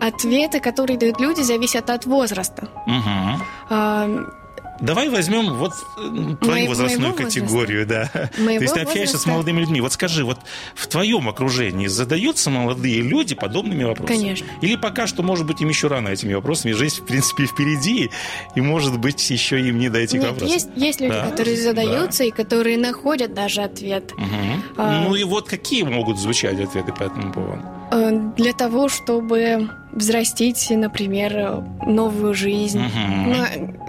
ответы, 0.00 0.60
которые 0.60 0.98
дают 0.98 1.20
люди, 1.20 1.42
зависят 1.42 1.90
от 1.90 2.06
возраста. 2.06 2.68
Мгм. 2.86 3.42
Эм, 3.70 4.32
Давай 4.80 5.08
возьмем 5.08 5.54
вот 5.54 5.72
твою 5.96 6.40
Моего- 6.40 6.68
возрастную 6.68 7.14
категорию, 7.14 7.86
да. 7.86 8.10
Моего 8.38 8.58
То 8.58 8.62
есть 8.64 8.74
ты 8.74 8.80
общаешься 8.80 9.06
с 9.08 9.12
возраста. 9.14 9.30
молодыми 9.30 9.60
людьми. 9.60 9.80
Вот 9.80 9.92
скажи, 9.92 10.24
вот 10.24 10.38
в 10.74 10.86
твоем 10.86 11.28
окружении 11.28 11.86
задаются 11.88 12.48
молодые 12.50 13.00
люди 13.02 13.34
подобными 13.34 13.84
вопросами? 13.84 14.16
Конечно. 14.18 14.46
Или 14.62 14.76
пока 14.76 15.06
что, 15.06 15.22
может 15.22 15.46
быть, 15.46 15.60
им 15.60 15.68
еще 15.68 15.88
рано 15.88 16.08
этими 16.08 16.34
вопросами? 16.34 16.72
Жизнь, 16.72 17.02
в 17.02 17.06
принципе, 17.06 17.46
впереди, 17.46 18.10
и, 18.54 18.60
может 18.60 18.98
быть, 18.98 19.28
еще 19.30 19.60
им 19.60 19.78
не 19.78 19.88
до 19.88 19.98
этих 19.98 20.20
Нет, 20.20 20.30
вопросов. 20.30 20.54
есть, 20.54 20.68
есть 20.76 21.00
люди, 21.00 21.12
Да, 21.12 21.28
которые 21.30 21.56
задаются 21.56 22.24
и 22.24 22.30
которые 22.30 22.78
находят 22.78 23.34
даже 23.34 23.62
ответ. 23.62 24.12
Мгм. 24.16 24.62
А. 24.76 25.02
Ну 25.02 25.14
и 25.14 25.24
вот 25.24 25.48
какие 25.48 25.82
могут 25.82 26.18
звучать 26.20 26.60
ответы 26.60 26.92
по 26.92 27.02
этому 27.02 27.32
поводу? 27.32 27.62
Э, 27.90 28.10
Для 28.36 28.52
того, 28.52 28.88
чтобы 28.88 29.70
взрастить, 29.98 30.70
например, 30.70 31.62
новую 31.86 32.34
жизнь, 32.34 32.78
Мгм. 32.80 33.30
ну, 33.32 33.44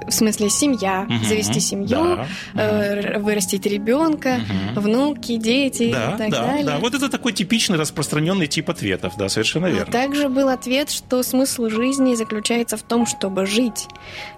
в 0.07 0.11
смысле 0.11 0.49
семья, 0.49 1.05
Мгм. 1.07 1.23
завести 1.23 1.59
семью, 1.59 2.17
Да. 2.53 2.61
э, 2.61 3.19
вырастить 3.19 3.65
ребенка, 3.65 4.39
Мгм. 4.39 4.81
внуки, 4.81 5.37
дети 5.37 5.91
Да, 5.91 6.15
и 6.15 6.17
так 6.17 6.29
да, 6.31 6.45
далее. 6.47 6.65
да. 6.65 6.79
Вот 6.79 6.93
это 6.95 7.09
такой 7.09 7.31
типичный 7.33 7.77
распространенный 7.77 8.47
тип 8.47 8.69
ответов, 8.69 9.13
да, 9.17 9.29
совершенно 9.29 9.67
А 9.67 9.69
верно. 9.71 9.91
также 9.91 10.29
был 10.29 10.49
ответ, 10.49 10.89
что 10.89 11.23
смысл 11.23 11.69
жизни 11.69 12.15
заключается 12.15 12.75
в 12.77 12.81
том, 12.83 13.05
чтобы 13.05 13.45
жить. 13.45 13.87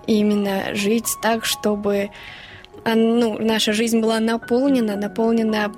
И 0.08 0.20
именно 0.20 0.76
жить 0.76 1.08
так, 1.22 1.46
чтобы 1.46 2.10
а, 2.84 2.96
ну, 2.96 3.38
наша 3.40 3.74
жизнь 3.74 4.00
была 4.00 4.20
наполнена, 4.20 4.96
наполнена 4.96 5.72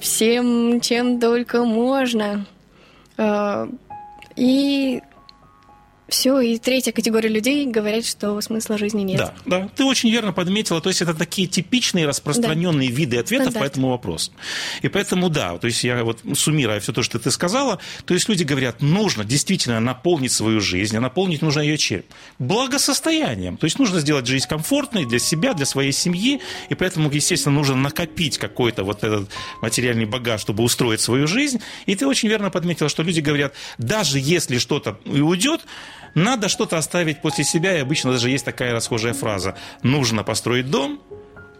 всем, 0.00 0.80
чем 0.80 1.20
только 1.20 1.64
можно. 1.64 2.44
Э, 3.16 3.68
И 4.36 5.00
все, 6.08 6.38
и 6.40 6.58
третья 6.58 6.92
категория 6.92 7.30
людей 7.30 7.66
говорят, 7.66 8.04
что 8.04 8.38
смысла 8.42 8.76
жизни 8.76 9.02
нет. 9.02 9.18
Да, 9.18 9.34
да, 9.46 9.68
ты 9.74 9.84
очень 9.84 10.10
верно 10.10 10.32
подметила. 10.32 10.80
То 10.82 10.90
есть 10.90 11.00
это 11.00 11.14
такие 11.14 11.48
типичные 11.48 12.06
распространенные 12.06 12.90
виды 12.90 13.18
ответов 13.18 13.50
Стандарт. 13.50 13.64
по 13.64 13.72
этому 13.72 13.88
вопросу. 13.88 14.32
И 14.82 14.88
поэтому, 14.88 15.30
да, 15.30 15.56
то 15.56 15.66
есть 15.66 15.82
я 15.82 16.04
вот 16.04 16.20
суммируя 16.34 16.78
все 16.80 16.92
то, 16.92 17.02
что 17.02 17.18
ты 17.18 17.30
сказала, 17.30 17.78
то 18.04 18.12
есть 18.12 18.28
люди 18.28 18.44
говорят, 18.44 18.82
нужно 18.82 19.24
действительно 19.24 19.80
наполнить 19.80 20.32
свою 20.32 20.60
жизнь, 20.60 20.94
а 20.96 21.00
наполнить 21.00 21.40
нужно 21.40 21.60
ее 21.60 21.78
чем? 21.78 22.02
Благосостоянием. 22.38 23.56
То 23.56 23.64
есть 23.64 23.78
нужно 23.78 24.00
сделать 24.00 24.26
жизнь 24.26 24.46
комфортной 24.46 25.06
для 25.06 25.18
себя, 25.18 25.54
для 25.54 25.64
своей 25.64 25.92
семьи, 25.92 26.40
и 26.68 26.74
поэтому, 26.74 27.10
естественно, 27.10 27.54
нужно 27.54 27.76
накопить 27.76 28.36
какой-то 28.36 28.84
вот 28.84 29.04
этот 29.04 29.30
материальный 29.62 30.04
багаж, 30.04 30.42
чтобы 30.42 30.64
устроить 30.64 31.00
свою 31.00 31.26
жизнь. 31.26 31.60
И 31.86 31.94
ты 31.94 32.06
очень 32.06 32.28
верно 32.28 32.50
подметила, 32.50 32.90
что 32.90 33.02
люди 33.02 33.20
говорят, 33.20 33.54
даже 33.78 34.18
если 34.18 34.58
что-то 34.58 34.98
и 35.06 35.20
уйдет, 35.20 35.62
надо 36.14 36.48
что-то 36.48 36.78
оставить 36.78 37.20
после 37.20 37.44
себя, 37.44 37.76
и 37.76 37.80
обычно 37.80 38.12
даже 38.12 38.30
есть 38.30 38.44
такая 38.44 38.72
расхожая 38.72 39.14
фраза. 39.14 39.56
Нужно 39.82 40.24
построить 40.24 40.70
дом, 40.70 41.00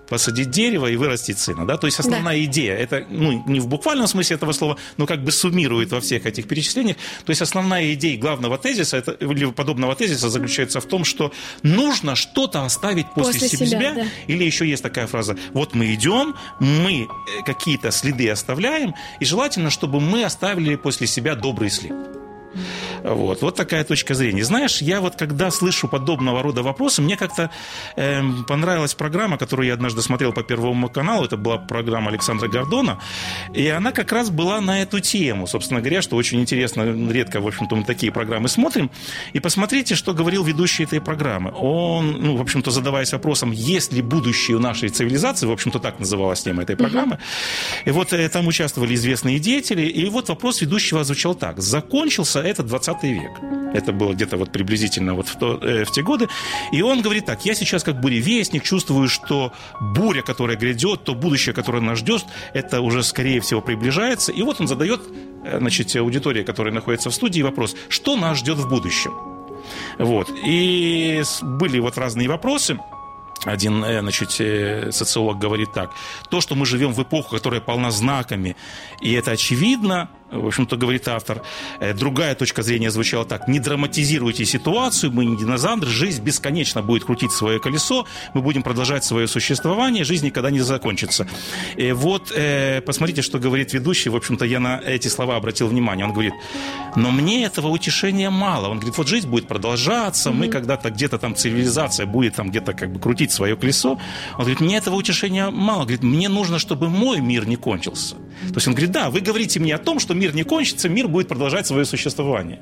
посадить 0.09 0.51
дерево 0.51 0.87
и 0.87 0.97
вырастить 0.97 1.39
сына. 1.39 1.67
Да? 1.67 1.77
То 1.77 1.87
есть 1.87 1.99
основная 2.01 2.45
идея, 2.45 2.75
это 2.77 3.05
ну, 3.09 3.43
не 3.47 3.61
в 3.61 3.67
буквальном 3.67 4.07
смысле 4.07 4.37
этого 4.37 4.53
слова, 4.53 4.77
но 4.97 5.07
как 5.07 5.25
бы 5.25 5.33
суммирует 5.33 5.93
во 5.93 6.01
всех 6.01 6.27
этих 6.27 6.47
перечислениях. 6.47 6.97
То 7.25 7.31
есть 7.31 7.43
основная 7.43 7.95
идея 7.95 8.19
главного 8.19 8.59
тезиса 8.59 8.97
это, 8.97 9.13
или 9.13 9.51
подобного 9.51 9.95
тезиса 9.95 10.29
заключается 10.29 10.81
в 10.81 10.87
том, 10.87 11.05
что 11.05 11.33
нужно 11.63 12.15
что-то 12.15 12.65
оставить 12.65 13.07
после, 13.15 13.41
После 13.41 13.49
себя. 13.49 13.67
себя, 13.67 13.95
да. 13.95 14.07
Или 14.27 14.45
еще 14.45 14.69
есть 14.69 14.83
такая 14.83 15.07
фраза, 15.07 15.37
вот 15.53 15.75
мы 15.75 15.95
идем, 15.95 16.35
мы 16.61 17.03
э, 17.03 17.43
какие-то 17.45 17.91
следы 17.91 18.31
оставляем, 18.31 18.95
и 19.21 19.25
желательно, 19.25 19.71
чтобы 19.71 20.01
мы 20.01 20.25
оставили 20.25 20.77
после 20.77 21.07
себя 21.07 21.35
добрый 21.35 21.71
след. 21.71 21.95
Вот, 23.05 23.43
вот 23.43 23.55
такая 23.55 23.85
точка 23.85 24.15
зрения. 24.15 24.45
Знаешь, 24.45 24.81
я 24.81 25.03
вот 25.03 25.17
когда 25.17 25.51
слышу 25.51 25.89
подобного 25.89 26.43
рода 26.43 26.63
вопросы, 26.63 27.03
мне 27.03 27.19
как-то 27.19 27.51
эм, 27.97 28.45
понравилась 28.45 28.95
программа, 28.95 29.37
которую 29.37 29.67
я 29.67 29.75
однажды 29.75 30.01
смотрел 30.01 30.33
по 30.33 30.43
Первому 30.43 30.89
каналу, 30.89 31.27
это 31.27 31.37
была 31.37 31.59
программа 31.59 32.11
Александра 32.11 32.49
Гордона, 32.49 32.99
и 33.53 33.69
она 33.69 33.93
как 33.93 34.11
раз 34.11 34.31
была 34.31 34.63
на 34.63 34.81
эту 34.81 35.01
тему, 35.01 35.47
собственно 35.47 35.81
говоря, 35.81 36.01
что 36.01 36.17
очень 36.17 36.41
интересно, 36.41 36.83
редко, 37.11 37.43
в 37.43 37.47
общем-то, 37.47 37.77
мы 37.77 37.85
такие 37.85 38.11
программы 38.11 38.49
смотрим, 38.49 38.91
и 39.35 39.41
посмотрите, 39.41 39.97
что 39.97 40.15
говорил 40.15 40.43
ведущий 40.43 40.85
этой 40.85 41.03
программы. 41.03 41.53
Он, 41.55 42.13
ну, 42.13 42.37
в 42.37 42.41
общем-то, 42.41 42.71
задаваясь 42.71 43.13
вопросом, 43.13 43.51
есть 43.51 43.93
ли 43.93 44.01
будущее 44.01 44.57
у 44.57 44.61
нашей 44.61 44.89
цивилизации, 44.89 45.47
в 45.47 45.53
общем-то, 45.53 45.79
так 45.79 46.01
называлась 46.01 46.43
тема 46.43 46.63
этой 46.63 46.77
программы, 46.77 47.19
и 47.85 47.91
вот 47.91 48.15
э, 48.15 48.27
там 48.31 48.47
участвовали 48.47 48.95
известные 48.95 49.39
деятели, 49.39 49.83
и 49.83 50.09
вот 50.09 50.31
вопрос 50.31 50.63
ведущего 50.63 51.05
звучал 51.05 51.35
так. 51.35 51.61
Закончился 51.61 52.41
этот 52.41 52.67
20 52.67 52.94
век. 53.03 53.33
Это 53.75 53.93
было 53.93 54.13
где-то 54.13 54.37
вот 54.37 54.53
приблизительно 54.53 55.15
вот 55.15 55.29
в, 55.29 55.37
то, 55.37 55.59
э, 55.61 55.85
в 55.85 55.91
те 55.91 56.03
годы. 56.03 56.29
И 56.73 56.83
он 56.83 57.03
говорит 57.03 57.27
так, 57.27 57.45
я 57.45 57.55
сейчас 57.55 57.83
как 57.83 58.01
буревестник 58.01 58.63
чувствую, 58.63 59.09
что 59.09 59.53
буря, 59.81 60.23
которая 60.23 60.57
грядет, 60.57 61.05
то 61.05 61.15
будущее, 61.15 61.55
которое 61.55 61.81
нас 61.81 61.99
ждет, 61.99 62.25
это 62.53 62.81
уже 62.81 63.03
скорее 63.03 63.41
всего 63.41 63.61
приближается. 63.61 64.33
И 64.33 64.43
вот 64.43 64.61
он 64.61 64.69
задает, 64.69 65.01
э, 65.45 65.59
значит, 65.59 65.95
аудитории, 65.97 66.43
которая 66.43 66.73
находится 66.73 67.11
в 67.11 67.15
студии, 67.15 67.43
вопрос, 67.43 67.77
что 67.89 68.17
нас 68.17 68.39
ждет 68.39 68.59
в 68.59 68.69
будущем? 68.69 69.13
Вот. 69.99 70.31
И 70.45 71.23
были 71.43 71.79
вот 71.79 71.99
разные 71.99 72.29
вопросы. 72.29 72.79
Один 73.45 73.85
э, 73.85 74.01
значит, 74.01 74.41
э, 74.41 74.91
социолог 74.91 75.39
говорит 75.39 75.73
так. 75.73 75.91
То, 76.31 76.41
что 76.41 76.55
мы 76.55 76.65
живем 76.67 76.93
в 76.93 77.03
эпоху, 77.03 77.35
которая 77.35 77.61
полна 77.61 77.91
знаками, 77.91 78.57
и 79.03 79.13
это 79.13 79.33
очевидно, 79.33 80.09
в 80.31 80.47
общем-то, 80.47 80.77
говорит 80.77 81.09
автор. 81.09 81.43
Э, 81.81 81.95
другая 81.95 82.35
точка 82.35 82.63
зрения 82.63 82.91
звучала 82.91 83.25
так. 83.25 83.49
Не 83.49 83.61
драматизируйте 83.61 84.45
ситуацию, 84.45 85.13
мы 85.13 85.25
не 85.25 85.37
динозавры, 85.37 85.89
жизнь 85.89 86.23
бесконечно 86.23 86.83
будет 86.83 87.05
крутить 87.05 87.33
свое 87.33 87.61
колесо, 87.61 88.07
мы 88.35 88.43
будем 88.43 88.63
продолжать 88.63 89.05
свое 89.05 89.29
существование, 89.29 90.05
жизнь 90.05 90.27
никогда 90.27 90.51
не 90.51 90.61
закончится. 90.61 91.27
И 91.77 91.93
вот 91.93 92.33
э, 92.35 92.81
посмотрите, 92.81 93.23
что 93.23 93.39
говорит 93.39 93.73
ведущий. 93.73 94.11
В 94.11 94.17
общем-то, 94.17 94.45
я 94.45 94.61
на 94.61 94.81
эти 94.85 95.09
слова 95.09 95.37
обратил 95.37 95.69
внимание. 95.69 96.07
Он 96.07 96.13
говорит, 96.13 96.35
но 96.97 97.11
мне 97.11 97.45
этого 97.45 97.69
утешения 97.69 98.31
мало. 98.31 98.69
Он 98.69 98.79
говорит, 98.79 98.97
вот 98.99 99.09
жизнь 99.09 99.29
будет 99.29 99.49
продолжаться, 99.49 100.31
мы 100.31 100.49
когда-то 100.49 100.91
где-то 100.91 101.19
там 101.19 101.35
цивилизация 101.35 102.07
будет 102.07 102.35
там 102.35 102.51
где-то 102.51 102.73
как 102.73 102.93
бы 102.93 103.01
крутить 103.01 103.33
свое 103.33 103.57
колесо. 103.57 103.99
Он 104.33 104.39
говорит, 104.39 104.61
мне 104.61 104.77
этого 104.77 104.97
утешения 104.97 105.51
мало. 105.51 105.81
Он 105.81 105.87
говорит, 105.87 106.03
мне 106.03 106.29
нужно, 106.29 106.59
чтобы 106.59 106.89
мой 106.89 107.21
мир 107.21 107.47
не 107.47 107.57
кончился. 107.57 108.17
То 108.49 108.55
есть 108.57 108.69
он 108.69 108.75
говорит, 108.75 108.91
да, 108.91 109.11
вы 109.11 109.21
говорите 109.21 109.61
мне 109.61 109.75
о 109.75 109.79
том, 109.79 110.01
что 110.01 110.14
мир 110.15 110.35
не 110.35 110.45
кончится, 110.45 110.89
мир 110.89 111.09
будет 111.09 111.29
продолжать 111.29 111.67
свое 111.67 111.85
существование. 111.85 112.61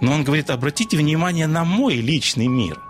Но 0.00 0.12
он 0.12 0.24
говорит, 0.24 0.50
обратите 0.50 0.96
внимание 0.96 1.46
на 1.46 1.64
мой 1.64 1.96
личный 1.96 2.46
мир. 2.46 2.80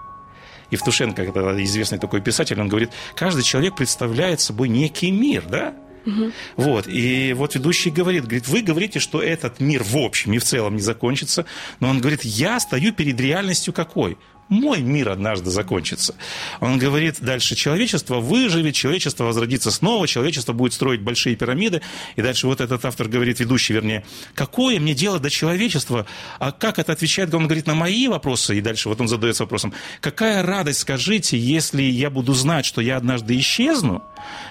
Евтушенко, 0.70 1.22
это 1.22 1.64
известный 1.64 1.98
такой 1.98 2.20
писатель, 2.20 2.60
он 2.60 2.68
говорит, 2.68 2.90
каждый 3.14 3.42
человек 3.42 3.76
представляет 3.76 4.40
собой 4.40 4.68
некий 4.68 5.10
мир, 5.10 5.44
да? 5.48 5.74
Угу. 6.06 6.32
Вот. 6.56 6.86
И 6.86 7.32
вот 7.34 7.54
ведущий 7.54 7.90
говорит, 7.90 8.24
говорит, 8.24 8.48
вы 8.48 8.62
говорите, 8.62 8.98
что 8.98 9.22
этот 9.22 9.60
мир 9.60 9.82
в 9.82 9.96
общем 9.96 10.32
и 10.32 10.38
в 10.38 10.44
целом 10.44 10.76
не 10.76 10.82
закончится, 10.82 11.46
но 11.80 11.88
он 11.88 12.00
говорит, 12.00 12.24
я 12.24 12.60
стою 12.60 12.92
перед 12.92 13.20
реальностью 13.20 13.72
какой? 13.72 14.18
Мой 14.48 14.80
мир 14.82 15.10
однажды 15.10 15.50
закончится. 15.50 16.14
Он 16.60 16.78
говорит 16.78 17.16
дальше, 17.20 17.54
человечество 17.54 18.20
выживет, 18.20 18.74
человечество 18.74 19.24
возродится 19.24 19.70
снова, 19.70 20.06
человечество 20.06 20.52
будет 20.52 20.72
строить 20.72 21.00
большие 21.00 21.36
пирамиды. 21.36 21.80
И 22.16 22.22
дальше 22.22 22.46
вот 22.46 22.60
этот 22.60 22.84
автор 22.84 23.08
говорит, 23.08 23.40
ведущий 23.40 23.72
вернее, 23.72 24.04
какое 24.34 24.78
мне 24.78 24.94
дело 24.94 25.18
до 25.18 25.30
человечества? 25.30 26.06
А 26.38 26.52
как 26.52 26.78
это 26.78 26.92
отвечает? 26.92 27.34
Он 27.34 27.46
говорит 27.46 27.66
на 27.66 27.74
мои 27.74 28.08
вопросы, 28.08 28.58
и 28.58 28.60
дальше 28.60 28.88
вот 28.88 29.00
он 29.00 29.08
задается 29.08 29.44
вопросом, 29.44 29.72
какая 30.00 30.42
радость, 30.42 30.80
скажите, 30.80 31.38
если 31.38 31.82
я 31.82 32.10
буду 32.10 32.34
знать, 32.34 32.66
что 32.66 32.80
я 32.80 32.96
однажды 32.96 33.38
исчезну, 33.38 34.02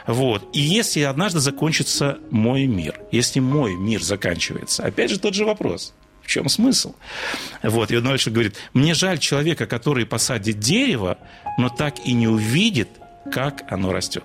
вот, 0.08 0.44
и 0.54 0.60
если 0.60 1.02
однажды 1.02 1.40
закончится 1.40 2.20
мой 2.30 2.66
мир, 2.66 3.00
если 3.12 3.40
мой 3.40 3.76
мир 3.76 4.02
заканчивается. 4.02 4.84
Опять 4.84 5.12
же 5.12 5.20
тот 5.20 5.34
же 5.34 5.46
вопрос. 5.46 5.94
В 6.24 6.27
чем 6.27 6.50
смысл? 6.50 6.96
Вот, 7.62 7.92
и 7.92 7.98
он 7.98 8.03
дальше 8.03 8.32
говорит, 8.32 8.56
мне 8.74 8.94
жаль 8.94 9.20
человека, 9.20 9.65
который 9.65 10.06
посадит 10.06 10.60
дерево, 10.60 11.18
но 11.58 11.70
так 11.70 12.00
и 12.06 12.13
не 12.13 12.27
увидит, 12.27 12.89
как 13.32 13.63
оно 13.70 13.92
растет. 13.92 14.24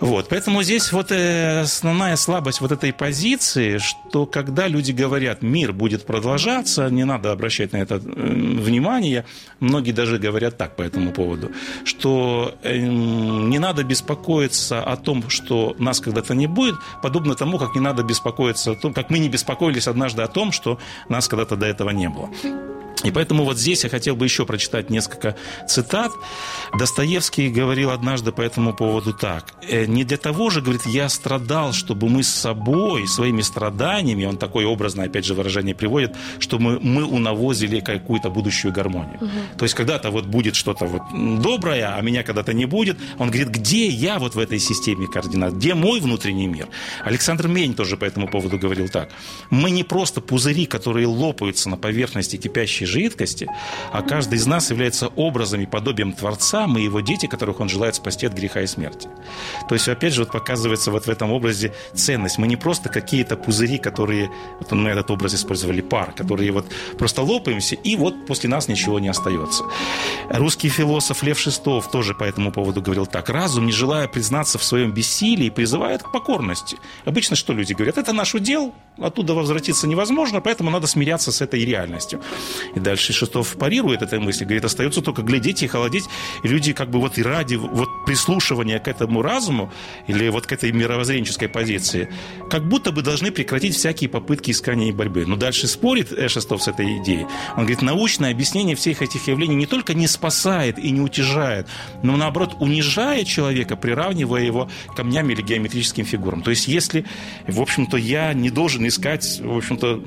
Вот, 0.00 0.28
поэтому 0.28 0.62
здесь 0.64 0.90
вот 0.92 1.12
э, 1.12 1.60
основная 1.60 2.16
слабость 2.16 2.60
вот 2.60 2.72
этой 2.72 2.92
позиции, 2.92 3.78
что 3.78 4.26
когда 4.26 4.66
люди 4.66 4.90
говорят, 4.90 5.42
мир 5.42 5.72
будет 5.72 6.06
продолжаться, 6.06 6.88
не 6.90 7.04
надо 7.04 7.30
обращать 7.30 7.72
на 7.72 7.76
это 7.76 7.96
э, 7.96 7.98
внимание, 7.98 9.24
многие 9.60 9.92
даже 9.92 10.18
говорят 10.18 10.58
так 10.58 10.74
по 10.74 10.82
этому 10.82 11.12
поводу, 11.12 11.52
что 11.84 12.56
э, 12.64 12.78
не 12.78 13.60
надо 13.60 13.84
беспокоиться 13.84 14.82
о 14.82 14.96
том, 14.96 15.28
что 15.28 15.76
нас 15.78 16.00
когда-то 16.00 16.34
не 16.34 16.48
будет, 16.48 16.74
подобно 17.00 17.36
тому, 17.36 17.58
как 17.58 17.76
не 17.76 17.80
надо 17.80 18.02
беспокоиться 18.02 18.72
о 18.72 18.74
том, 18.74 18.92
как 18.92 19.08
мы 19.10 19.20
не 19.20 19.28
беспокоились 19.28 19.86
однажды 19.86 20.22
о 20.22 20.28
том, 20.28 20.50
что 20.50 20.80
нас 21.08 21.28
когда-то 21.28 21.54
до 21.54 21.66
этого 21.66 21.90
не 21.90 22.08
было. 22.08 22.28
И 23.04 23.10
поэтому 23.10 23.44
вот 23.44 23.58
здесь 23.58 23.84
я 23.84 23.90
хотел 23.90 24.16
бы 24.16 24.24
еще 24.24 24.46
прочитать 24.46 24.90
несколько 24.90 25.36
цитат. 25.68 26.12
Достоевский 26.78 27.48
говорил 27.48 27.90
однажды 27.90 28.32
по 28.32 28.42
этому 28.42 28.74
поводу 28.74 29.12
так. 29.12 29.52
«Э, 29.68 29.86
«Не 29.86 30.04
для 30.04 30.16
того 30.16 30.50
же, 30.50 30.60
говорит, 30.60 30.86
я 30.86 31.08
страдал, 31.08 31.72
чтобы 31.72 32.08
мы 32.08 32.22
с 32.22 32.28
собой, 32.28 33.06
своими 33.06 33.42
страданиями, 33.42 34.24
он 34.24 34.36
такое 34.36 34.66
образное, 34.66 35.06
опять 35.06 35.24
же, 35.24 35.34
выражение 35.34 35.74
приводит, 35.74 36.16
чтобы 36.38 36.62
мы, 36.62 36.80
мы 36.80 37.04
унавозили 37.04 37.80
какую-то 37.80 38.30
будущую 38.30 38.72
гармонию. 38.72 39.16
Угу. 39.16 39.58
То 39.58 39.64
есть 39.64 39.74
когда-то 39.74 40.10
вот 40.10 40.26
будет 40.26 40.56
что-то 40.56 40.86
вот 40.86 41.02
доброе, 41.42 41.96
а 41.96 42.00
меня 42.02 42.22
когда-то 42.22 42.52
не 42.52 42.66
будет. 42.66 42.98
Он 43.18 43.28
говорит, 43.28 43.48
где 43.48 43.88
я 43.88 44.18
вот 44.18 44.34
в 44.34 44.38
этой 44.38 44.58
системе 44.58 45.06
координат, 45.06 45.54
где 45.54 45.74
мой 45.74 46.00
внутренний 46.00 46.46
мир? 46.46 46.68
Александр 47.04 47.48
Мень 47.48 47.74
тоже 47.74 47.96
по 47.96 48.04
этому 48.04 48.28
поводу 48.28 48.58
говорил 48.58 48.88
так. 48.88 49.10
Мы 49.50 49.70
не 49.70 49.84
просто 49.84 50.20
пузыри, 50.20 50.66
которые 50.66 51.06
лопаются 51.06 51.68
на 51.68 51.76
поверхности 51.76 52.36
кипящей 52.36 52.86
жидкости, 52.92 53.48
а 53.90 54.02
каждый 54.02 54.38
из 54.38 54.46
нас 54.46 54.70
является 54.70 55.08
образом 55.08 55.60
и 55.60 55.66
подобием 55.66 56.12
Творца, 56.12 56.66
мы 56.66 56.80
его 56.80 57.00
дети, 57.00 57.26
которых 57.26 57.60
он 57.60 57.68
желает 57.68 57.94
спасти 57.94 58.26
от 58.26 58.34
греха 58.34 58.60
и 58.60 58.66
смерти. 58.66 59.08
То 59.68 59.74
есть, 59.74 59.88
опять 59.88 60.12
же, 60.12 60.22
вот 60.22 60.32
показывается 60.32 60.90
вот 60.90 61.06
в 61.06 61.10
этом 61.10 61.32
образе 61.32 61.72
ценность. 61.94 62.38
Мы 62.38 62.46
не 62.46 62.56
просто 62.56 62.88
какие-то 62.88 63.36
пузыри, 63.36 63.78
которые, 63.78 64.30
вот 64.60 64.72
мы 64.72 64.90
этот 64.90 65.10
образ 65.10 65.34
использовали, 65.34 65.80
пар, 65.80 66.12
которые 66.12 66.52
вот 66.52 66.66
просто 66.98 67.22
лопаемся, 67.22 67.74
и 67.74 67.96
вот 67.96 68.26
после 68.26 68.48
нас 68.48 68.68
ничего 68.68 68.98
не 69.00 69.08
остается. 69.08 69.64
Русский 70.30 70.68
философ 70.68 71.22
Лев 71.22 71.38
Шестов 71.38 71.90
тоже 71.90 72.14
по 72.14 72.24
этому 72.24 72.52
поводу 72.52 72.82
говорил 72.82 73.06
так. 73.06 73.28
Разум, 73.30 73.66
не 73.66 73.72
желая 73.72 74.08
признаться 74.08 74.58
в 74.58 74.64
своем 74.64 74.92
бессилии, 74.92 75.50
призывает 75.50 76.02
к 76.02 76.12
покорности. 76.12 76.76
Обычно 77.04 77.36
что 77.36 77.52
люди 77.52 77.72
говорят? 77.72 77.98
Это 77.98 78.12
наш 78.12 78.34
удел, 78.34 78.74
оттуда 78.98 79.34
возвратиться 79.34 79.86
невозможно, 79.86 80.40
поэтому 80.40 80.70
надо 80.70 80.86
смиряться 80.86 81.32
с 81.32 81.40
этой 81.40 81.64
реальностью. 81.64 82.20
И 82.74 82.80
дальше 82.80 83.12
Шестов 83.12 83.56
парирует 83.56 84.02
этой 84.02 84.18
мысли, 84.18 84.44
говорит, 84.44 84.64
остается 84.64 85.02
только 85.02 85.22
глядеть 85.22 85.62
и 85.62 85.66
холодеть. 85.66 86.04
И 86.42 86.48
люди 86.48 86.72
как 86.72 86.90
бы 86.90 87.00
вот 87.00 87.18
и 87.18 87.22
ради 87.22 87.54
вот 87.54 87.88
прислушивания 88.06 88.78
к 88.78 88.88
этому 88.88 89.22
разуму 89.22 89.72
или 90.06 90.28
вот 90.28 90.46
к 90.46 90.52
этой 90.52 90.72
мировоззренческой 90.72 91.48
позиции, 91.48 92.08
как 92.50 92.66
будто 92.68 92.92
бы 92.92 93.02
должны 93.02 93.30
прекратить 93.30 93.74
всякие 93.74 94.08
попытки 94.08 94.50
искания 94.50 94.88
и 94.88 94.92
борьбы. 94.92 95.24
Но 95.26 95.36
дальше 95.36 95.66
спорит 95.66 96.12
э. 96.12 96.28
Шестов 96.28 96.62
с 96.62 96.68
этой 96.68 96.98
идеей. 96.98 97.26
Он 97.56 97.64
говорит, 97.64 97.82
научное 97.82 98.30
объяснение 98.30 98.74
всех 98.74 99.02
этих 99.02 99.28
явлений 99.28 99.54
не 99.54 99.66
только 99.66 99.92
не 99.92 100.06
спасает 100.06 100.78
и 100.78 100.90
не 100.90 101.00
утяжает, 101.00 101.68
но 102.02 102.16
наоборот 102.16 102.56
унижает 102.60 103.26
человека, 103.26 103.76
приравнивая 103.76 104.42
его 104.42 104.70
камням 104.96 105.28
или 105.30 105.42
геометрическим 105.42 106.04
фигурам. 106.04 106.42
То 106.42 106.50
есть 106.50 106.68
если, 106.68 107.04
в 107.46 107.60
общем-то, 107.60 107.96
я 107.96 108.32
не 108.32 108.50
должен 108.50 108.86
искать, 108.86 109.40
в 109.42 109.56
общем-то, 109.56 110.02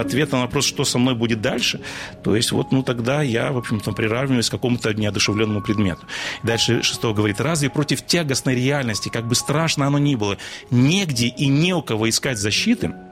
ответа 0.00 0.36
на 0.36 0.42
вопрос, 0.42 0.66
что 0.66 0.84
со 0.84 0.98
мной 0.98 1.14
будет 1.14 1.40
дальше. 1.40 1.80
То 2.22 2.36
есть 2.36 2.52
вот, 2.52 2.72
ну, 2.72 2.82
тогда 2.82 3.22
я, 3.22 3.52
в 3.52 3.58
общем-то, 3.58 3.92
приравниваюсь 3.92 4.48
к 4.48 4.52
какому-то 4.52 4.92
неодушевленному 4.94 5.62
предмету. 5.62 6.02
Дальше 6.42 6.82
шестого 6.82 7.14
говорит, 7.14 7.40
разве 7.40 7.70
против 7.70 8.04
тягостной 8.04 8.54
реальности, 8.54 9.08
как 9.08 9.26
бы 9.26 9.34
страшно 9.34 9.86
оно 9.86 9.98
ни 9.98 10.14
было, 10.14 10.38
негде 10.70 11.26
и 11.26 11.46
не 11.46 11.74
у 11.74 11.82
кого 11.82 12.08
искать 12.08 12.38
защиты– 12.38 12.94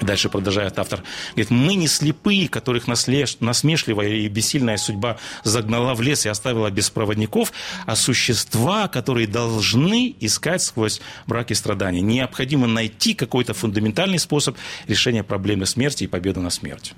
Дальше 0.00 0.28
продолжает 0.28 0.78
автор. 0.78 1.02
Говорит, 1.30 1.50
мы 1.50 1.74
не 1.74 1.88
слепые, 1.88 2.48
которых 2.48 2.86
насмешливая 2.86 4.08
и 4.08 4.28
бессильная 4.28 4.76
судьба 4.76 5.18
загнала 5.42 5.94
в 5.94 6.02
лес 6.02 6.24
и 6.24 6.28
оставила 6.28 6.70
без 6.70 6.88
проводников, 6.88 7.52
а 7.84 7.96
существа, 7.96 8.86
которые 8.88 9.26
должны 9.26 10.14
искать 10.20 10.62
сквозь 10.62 11.00
браки 11.26 11.52
страдания. 11.52 12.00
Необходимо 12.00 12.68
найти 12.68 13.14
какой-то 13.14 13.54
фундаментальный 13.54 14.18
способ 14.18 14.56
решения 14.86 15.24
проблемы 15.24 15.66
смерти 15.66 16.04
и 16.04 16.06
победы 16.06 16.40
над 16.40 16.52
смертью. 16.52 16.94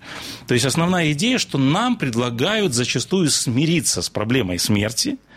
То 0.46 0.54
есть 0.54 0.66
основная 0.66 1.12
идея, 1.12 1.38
что 1.38 1.56
нам 1.56 1.96
предлагают 1.96 2.74
зачастую 2.74 3.30
смириться 3.30 4.02
с 4.02 4.10
проблемой 4.10 4.58
смерти– 4.58 5.16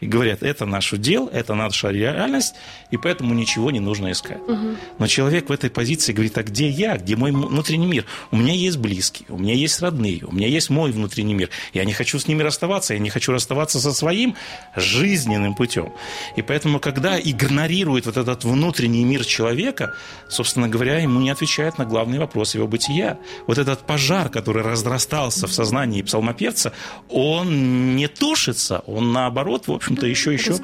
и 0.00 0.06
говорят, 0.06 0.42
это 0.42 0.64
наш 0.66 0.92
удел, 0.92 1.28
это 1.28 1.54
наша 1.54 1.90
реальность, 1.90 2.54
и 2.90 2.96
поэтому 2.96 3.34
ничего 3.34 3.70
не 3.70 3.80
нужно 3.80 4.12
искать. 4.12 4.40
Угу. 4.40 4.76
Но 4.98 5.06
человек 5.06 5.48
в 5.48 5.52
этой 5.52 5.70
позиции 5.70 6.12
говорит, 6.12 6.38
а 6.38 6.42
где 6.42 6.68
я, 6.68 6.96
где 6.96 7.16
мой 7.16 7.32
внутренний 7.32 7.86
мир? 7.86 8.04
У 8.30 8.36
меня 8.36 8.54
есть 8.54 8.78
близкие, 8.78 9.26
у 9.28 9.38
меня 9.38 9.54
есть 9.54 9.80
родные, 9.80 10.24
у 10.24 10.32
меня 10.32 10.46
есть 10.46 10.70
мой 10.70 10.92
внутренний 10.92 11.34
мир. 11.34 11.50
Я 11.74 11.84
не 11.84 11.92
хочу 11.92 12.18
с 12.18 12.28
ними 12.28 12.42
расставаться, 12.42 12.94
я 12.94 13.00
не 13.00 13.10
хочу 13.10 13.32
расставаться 13.32 13.80
со 13.80 13.92
своим 13.92 14.36
жизненным 14.76 15.54
путем. 15.54 15.92
И 16.36 16.42
поэтому, 16.42 16.78
когда 16.78 17.18
игнорирует 17.18 18.06
вот 18.06 18.16
этот 18.16 18.44
внутренний 18.44 19.04
мир 19.04 19.24
человека, 19.24 19.94
собственно 20.28 20.68
говоря, 20.68 20.98
ему 20.98 21.20
не 21.20 21.30
отвечает 21.30 21.78
на 21.78 21.84
главный 21.84 22.18
вопрос 22.18 22.54
его 22.54 22.66
бытия. 22.66 23.18
Вот 23.46 23.58
этот 23.58 23.80
пожар, 23.80 24.28
который 24.28 24.62
разрастался 24.62 25.46
в 25.46 25.52
сознании 25.52 26.02
псалмопевца, 26.02 26.72
он 27.08 27.96
не 27.96 28.08
тушится, 28.08 28.80
он 28.86 29.12
наоборот, 29.12 29.66
в 29.66 29.72
общем, 29.72 29.87
общем-то, 29.88 30.06
еще, 30.06 30.32
еще 30.32 30.54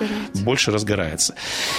больше 0.45 0.71
разгорается. 0.71 1.35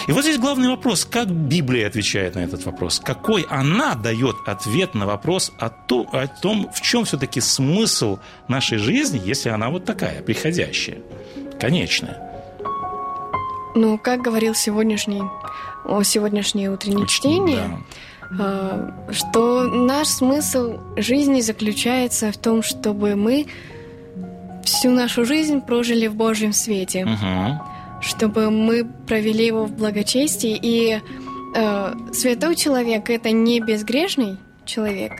И 0.07 0.11
вот 0.11 0.23
здесь 0.23 0.37
главный 0.37 0.69
вопрос, 0.69 1.05
как 1.05 1.29
Библия 1.29 1.87
отвечает 1.87 2.35
на 2.35 2.39
этот 2.39 2.65
вопрос? 2.65 2.99
Какой 2.99 3.45
она 3.49 3.95
дает 3.95 4.35
ответ 4.45 4.95
на 4.95 5.05
вопрос 5.05 5.51
о, 5.59 5.69
то, 5.69 6.07
о 6.11 6.27
том, 6.27 6.69
в 6.73 6.81
чем 6.81 7.05
все-таки 7.05 7.41
смысл 7.41 8.19
нашей 8.47 8.77
жизни, 8.77 9.21
если 9.23 9.49
она 9.49 9.69
вот 9.69 9.85
такая, 9.85 10.21
приходящая, 10.21 10.99
конечная? 11.59 12.19
Ну, 13.75 13.97
как 13.97 14.21
говорил 14.21 14.55
сегодняшний, 14.55 15.21
о 15.85 16.01
сегодняшнее 16.03 16.71
утреннее 16.71 17.07
чтение, 17.07 17.83
да. 18.31 18.95
что 19.11 19.63
наш 19.63 20.07
смысл 20.07 20.79
жизни 20.95 21.41
заключается 21.41 22.31
в 22.31 22.37
том, 22.37 22.63
чтобы 22.63 23.15
мы 23.15 23.47
всю 24.65 24.89
нашу 24.91 25.25
жизнь 25.25 25.61
прожили 25.61 26.07
в 26.07 26.15
Божьем 26.15 26.51
свете, 26.53 27.05
Мгм. 27.05 27.59
чтобы 28.01 28.51
мы 28.51 28.85
провели 29.07 29.45
его 29.45 29.65
в 29.65 29.71
благочестии. 29.71 30.59
И 30.61 30.99
э, 31.55 31.93
святой 32.13 32.55
человек 32.55 33.09
это 33.09 33.31
не 33.31 33.59
безгрешный 33.61 34.37
человек, 34.65 35.13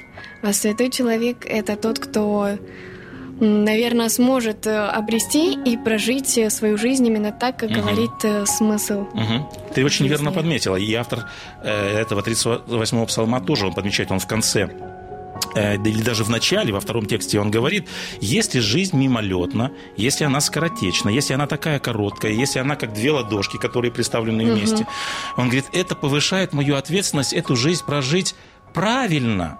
а 0.43 0.51
святой 0.53 0.89
человек 0.89 1.45
это 1.45 1.75
тот, 1.77 1.99
кто, 1.99 2.49
наверное, 3.39 4.09
сможет 4.09 4.65
э, 4.67 4.75
обрести 4.77 5.53
и 5.53 5.77
прожить 5.77 6.39
свою 6.51 6.77
жизнь 6.77 7.05
именно 7.07 7.31
так, 7.31 7.57
как 7.57 7.69
Мгм. 7.69 7.79
говорит 7.81 8.11
э, 8.23 8.45
смысл. 8.45 9.05
Мгм. 9.13 9.47
Ты 9.73 9.85
очень 9.85 10.07
верно 10.07 10.25
Жизни. 10.29 10.35
подметила. 10.35 10.75
И 10.77 10.93
автор 10.93 11.25
э, 11.63 11.99
этого 12.01 12.21
38-го 12.21 13.05
псалма 13.05 13.41
тоже 13.41 13.67
он 13.67 13.73
подмечает, 13.73 14.11
он 14.11 14.19
в 14.19 14.27
конце 14.27 14.69
или 15.55 16.01
даже 16.01 16.23
в 16.23 16.29
начале, 16.29 16.73
во 16.73 16.79
втором 16.79 17.05
тексте 17.05 17.39
он 17.39 17.49
говорит, 17.49 17.87
если 18.19 18.59
жизнь 18.59 18.97
мимолетна, 18.97 19.71
если 19.95 20.25
она 20.25 20.41
скоротечна, 20.41 21.09
если 21.09 21.33
она 21.33 21.47
такая 21.47 21.79
короткая, 21.79 22.33
если 22.33 22.59
она 22.59 22.75
как 22.75 22.93
две 22.93 23.11
ладошки, 23.11 23.57
которые 23.57 23.91
представлены 23.91 24.45
вместе, 24.45 24.85
он 25.37 25.45
говорит, 25.45 25.65
это 25.73 25.95
повышает 25.95 26.53
мою 26.53 26.75
ответственность 26.75 27.33
эту 27.33 27.55
жизнь 27.55 27.83
прожить 27.85 28.35
правильно. 28.73 29.59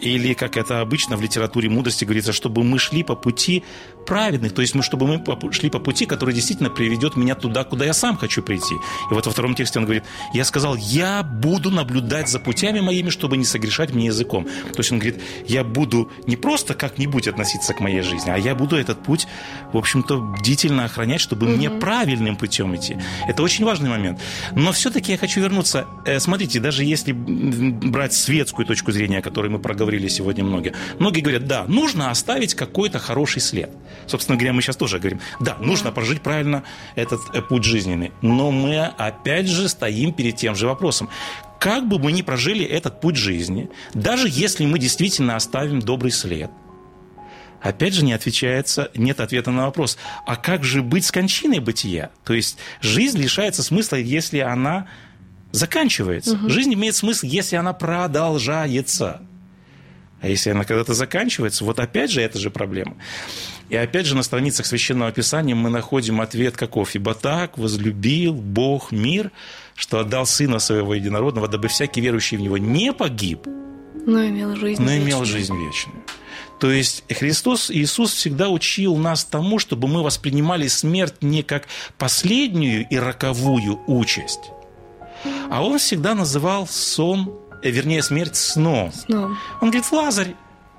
Или, 0.00 0.32
как 0.32 0.56
это 0.56 0.80
обычно 0.80 1.16
в 1.16 1.22
литературе 1.22 1.68
мудрости 1.68 2.04
говорится, 2.04 2.32
чтобы 2.32 2.62
мы 2.62 2.78
шли 2.78 3.02
по 3.02 3.16
пути 3.16 3.64
праведных, 4.08 4.54
то 4.54 4.62
есть 4.62 4.74
мы, 4.74 4.82
чтобы 4.82 5.06
мы 5.06 5.52
шли 5.52 5.68
по 5.68 5.78
пути, 5.78 6.06
который 6.06 6.34
действительно 6.34 6.70
приведет 6.70 7.16
меня 7.16 7.34
туда, 7.34 7.64
куда 7.64 7.84
я 7.84 7.92
сам 7.92 8.16
хочу 8.16 8.42
прийти. 8.42 8.74
И 9.10 9.14
вот 9.14 9.26
во 9.26 9.32
втором 9.32 9.54
тексте 9.54 9.78
он 9.78 9.84
говорит, 9.84 10.04
я 10.32 10.44
сказал, 10.44 10.76
я 10.76 11.22
буду 11.22 11.70
наблюдать 11.70 12.28
за 12.28 12.38
путями 12.38 12.80
моими, 12.80 13.10
чтобы 13.10 13.36
не 13.36 13.44
согрешать 13.44 13.92
мне 13.92 14.06
языком. 14.06 14.44
То 14.44 14.78
есть 14.78 14.90
он 14.92 14.98
говорит, 14.98 15.20
я 15.46 15.62
буду 15.62 16.10
не 16.26 16.36
просто 16.36 16.72
как-нибудь 16.74 17.28
относиться 17.28 17.74
к 17.74 17.80
моей 17.80 18.00
жизни, 18.00 18.30
а 18.30 18.38
я 18.38 18.54
буду 18.54 18.76
этот 18.76 19.02
путь, 19.02 19.26
в 19.72 19.76
общем-то, 19.76 20.20
бдительно 20.20 20.84
охранять, 20.86 21.20
чтобы 21.20 21.46
мне 21.46 21.68
правильным 21.68 22.36
путем 22.36 22.74
идти. 22.74 22.96
Это 23.28 23.42
очень 23.42 23.66
важный 23.66 23.90
момент. 23.90 24.20
Но 24.52 24.72
все-таки 24.72 25.12
я 25.12 25.18
хочу 25.18 25.40
вернуться. 25.40 25.86
Э, 26.06 26.18
Смотрите, 26.18 26.60
даже 26.60 26.82
если 26.82 27.12
брать 27.12 28.14
светскую 28.14 28.64
точку 28.64 28.92
зрения, 28.92 29.18
о 29.18 29.22
которой 29.22 29.48
мы 29.48 29.58
проговорили 29.58 30.08
сегодня 30.08 30.44
многие, 30.44 30.72
многие 30.98 31.20
говорят, 31.20 31.46
да, 31.46 31.64
нужно 31.68 32.10
оставить 32.10 32.54
какой-то 32.54 32.98
хороший 32.98 33.42
след. 33.42 33.70
Собственно 34.06 34.36
говоря, 34.36 34.52
мы 34.52 34.62
сейчас 34.62 34.76
тоже 34.76 34.98
говорим, 34.98 35.20
да, 35.40 35.56
нужно 35.60 35.92
прожить 35.92 36.22
правильно 36.22 36.62
этот 36.94 37.20
э, 37.34 37.42
путь 37.42 37.64
жизненный. 37.64 38.12
Но 38.22 38.50
мы 38.50 38.84
опять 38.84 39.48
же 39.48 39.68
стоим 39.68 40.12
перед 40.12 40.36
тем 40.36 40.54
же 40.54 40.66
вопросом. 40.66 41.08
Как 41.60 41.88
бы 41.88 41.98
мы 41.98 42.12
ни 42.12 42.22
прожили 42.22 42.64
этот 42.64 43.00
путь 43.00 43.16
жизни, 43.16 43.68
даже 43.94 44.28
если 44.30 44.64
мы 44.64 44.78
действительно 44.78 45.36
оставим 45.36 45.80
добрый 45.80 46.12
след, 46.12 46.50
Опять 47.60 47.94
же 47.94 48.04
не 48.04 48.12
отвечается, 48.12 48.90
нет 48.94 49.18
ответа 49.18 49.50
на 49.50 49.66
вопрос, 49.66 49.98
а 50.26 50.36
как 50.36 50.62
же 50.62 50.82
быть 50.82 51.04
с 51.04 51.10
кончиной 51.10 51.58
бытия? 51.58 52.10
То 52.24 52.32
есть 52.32 52.56
жизнь 52.80 53.18
лишается 53.18 53.64
смысла, 53.64 53.96
если 53.96 54.38
она 54.38 54.86
заканчивается. 55.50 56.38
Жизнь 56.48 56.72
имеет 56.74 56.94
смысл, 56.94 57.26
если 57.26 57.56
она 57.56 57.72
продолжается. 57.72 59.22
А 60.20 60.28
если 60.28 60.50
она 60.50 60.64
когда-то 60.64 60.94
заканчивается, 60.94 61.64
вот 61.64 61.80
опять 61.80 62.10
же 62.10 62.20
это 62.20 62.38
же 62.38 62.50
проблема. 62.50 62.96
И 63.68 63.76
опять 63.76 64.06
же 64.06 64.16
на 64.16 64.22
страницах 64.22 64.66
Священного 64.66 65.12
Писания 65.12 65.54
мы 65.54 65.68
находим 65.70 66.20
ответ 66.20 66.56
каков. 66.56 66.94
«Ибо 66.94 67.14
так 67.14 67.58
возлюбил 67.58 68.32
Бог 68.34 68.92
мир, 68.92 69.30
что 69.74 70.00
отдал 70.00 70.26
Сына 70.26 70.58
Своего 70.58 70.94
Единородного, 70.94 71.48
дабы 71.48 71.68
всякий 71.68 72.00
верующий 72.00 72.38
в 72.38 72.40
Него 72.40 72.56
не 72.58 72.92
погиб, 72.92 73.46
Но 74.06 74.26
имел 74.26 74.56
жизнь 74.56 74.82
но 74.82 74.90
имел 74.96 75.20
вечную. 75.20 75.26
жизнь 75.26 75.54
вечную. 75.56 76.02
То 76.58 76.70
есть 76.72 77.04
Христос, 77.12 77.70
Иисус 77.70 78.12
всегда 78.12 78.48
учил 78.48 78.96
нас 78.96 79.24
тому, 79.24 79.58
чтобы 79.58 79.86
мы 79.86 80.02
воспринимали 80.02 80.66
смерть 80.66 81.22
не 81.22 81.42
как 81.42 81.68
последнюю 81.98 82.86
и 82.88 82.96
роковую 82.96 83.80
участь, 83.86 84.50
а 85.50 85.62
Он 85.62 85.78
всегда 85.78 86.14
называл 86.14 86.66
сон, 86.66 87.32
э, 87.62 87.70
вернее, 87.70 88.02
смерть 88.02 88.34
сном. 88.36 88.92
Снова. 88.92 89.36
Он 89.60 89.70
говорит, 89.70 89.92
Лазарь 89.92 90.34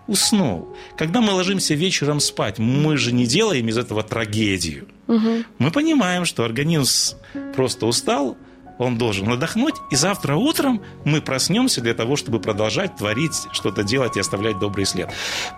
уснул. 0.10 0.76
Когда 0.98 1.22
мы 1.22 1.34
ложимся 1.34 1.76
вечером 1.76 2.20
спать, 2.20 2.60
мы 2.60 2.98
же 2.98 3.12
не 3.12 3.26
делаем 3.26 3.68
из 3.68 3.78
этого 3.78 4.04
трагедию. 4.04 4.88
Мгм. 5.08 5.46
Мы 5.60 5.72
понимаем, 5.72 6.26
что 6.26 6.44
организм 6.44 7.18
просто 7.56 7.86
устал, 7.86 8.38
он 8.80 8.98
должен 8.98 9.30
отдохнуть, 9.30 9.76
и 9.92 9.96
завтра 9.96 10.36
утром 10.36 10.82
мы 11.04 11.22
проснемся 11.22 11.82
для 11.82 11.94
того, 11.94 12.16
чтобы 12.16 12.40
продолжать 12.40 12.96
творить, 12.96 13.48
что-то 13.52 13.84
делать 13.84 14.16
и 14.16 14.22
оставлять 14.22 14.58
добрый 14.58 14.86
след. 14.86 15.10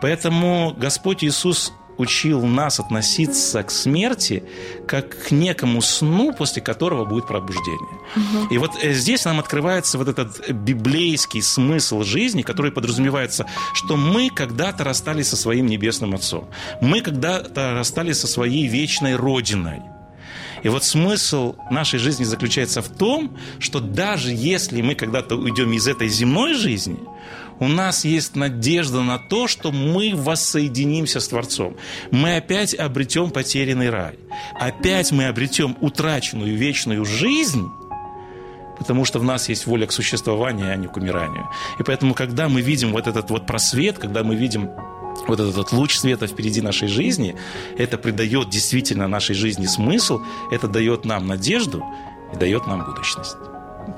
Поэтому 0.02 0.74
Господь 0.76 1.24
Иисус 1.24 1.72
учил 2.02 2.46
нас 2.46 2.80
относиться 2.80 3.64
к 3.64 3.72
смерти 3.72 4.44
как 4.88 5.28
к 5.28 5.32
некому 5.32 5.82
сну, 5.82 6.34
после 6.34 6.62
которого 6.62 7.06
будет 7.06 7.28
пробуждение. 7.28 8.00
И 8.50 8.58
вот 8.58 8.72
э, 8.82 8.94
здесь 8.94 9.26
нам 9.26 9.40
открывается 9.40 9.98
вот 9.98 10.08
этот 10.08 10.50
библейский 10.52 11.42
смысл 11.42 12.04
жизни, 12.04 12.42
который 12.42 12.72
подразумевается, 12.72 13.46
что 13.74 13.96
мы 13.96 14.30
когда-то 14.30 14.84
расстались 14.84 15.30
со 15.30 15.38
своим 15.38 15.68
небесным 15.68 16.14
Отцом. 16.16 16.50
Мы 16.82 17.02
когда-то 17.02 17.74
расстались 17.74 18.20
со 18.20 18.28
своей 18.28 18.68
вечной 18.68 19.16
Родиной. 19.16 19.82
И 20.64 20.70
вот 20.70 20.84
смысл 20.84 21.56
нашей 21.72 22.00
жизни 22.00 22.24
заключается 22.24 22.82
в 22.82 22.90
том, 22.90 23.38
что 23.60 23.80
даже 23.80 24.32
если 24.32 24.82
мы 24.82 24.96
когда-то 24.96 25.36
уйдем 25.36 25.74
из 25.74 25.88
этой 25.88 26.08
земной 26.08 26.54
жизни, 26.54 27.00
у 27.62 27.67
нас 27.67 28.06
есть 28.06 28.36
надежда 28.36 29.04
на 29.04 29.19
то, 29.19 29.47
что 29.47 29.71
мы 29.71 30.13
воссоединимся 30.15 31.19
с 31.19 31.28
Творцом. 31.28 31.78
Мы 32.10 32.38
опять 32.38 32.74
обретем 32.74 33.30
потерянный 33.30 33.91
рай. 33.91 34.17
Опять 34.60 35.12
мы 35.12 35.28
обретем 35.28 35.78
утраченную 35.80 36.58
вечную 36.58 37.06
жизнь, 37.06 37.69
потому 38.80 39.06
что 39.06 39.19
в 39.19 39.24
нас 39.24 39.47
есть 39.47 39.67
воля 39.67 39.86
к 39.86 39.91
существованию, 39.91 40.74
а 40.74 40.76
не 40.76 40.88
к 40.88 40.97
умиранию. 40.97 41.47
И 41.80 41.84
поэтому, 41.84 42.15
когда 42.15 42.50
мы 42.50 42.62
видим 42.62 42.93
вот 42.93 43.06
этот 43.06 43.30
вот 43.30 43.45
просвет, 43.45 44.00
когда 44.00 44.24
мы 44.24 44.36
видим 44.36 44.71
вот 45.28 45.39
этот 45.39 45.71
луч 45.71 46.00
света 46.00 46.26
впереди 46.26 46.62
нашей 46.62 46.88
жизни, 46.88 47.36
это 47.78 48.00
придает 48.00 48.50
действительно 48.50 49.08
нашей 49.08 49.36
жизни 49.36 49.67
смысл, 49.67 50.21
это 50.52 50.67
дает 50.67 51.06
нам 51.06 51.28
надежду 51.28 51.84
и 52.34 52.38
дает 52.38 52.65
нам 52.65 52.84
будущность. 52.86 53.38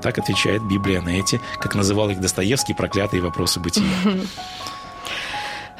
Так 0.02 0.18
отвечает 0.18 0.62
Библия 0.62 1.00
на 1.00 1.10
эти, 1.10 1.40
как 1.58 1.74
называл 1.74 2.10
их 2.10 2.20
Достоевский, 2.20 2.74
проклятые 2.74 3.22
вопросы 3.22 3.60
бытия. 3.60 3.86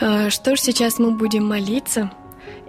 А, 0.00 0.30
Что 0.30 0.56
ж, 0.56 0.60
сейчас 0.60 0.98
мы 0.98 1.12
будем 1.12 1.46
молиться. 1.46 2.10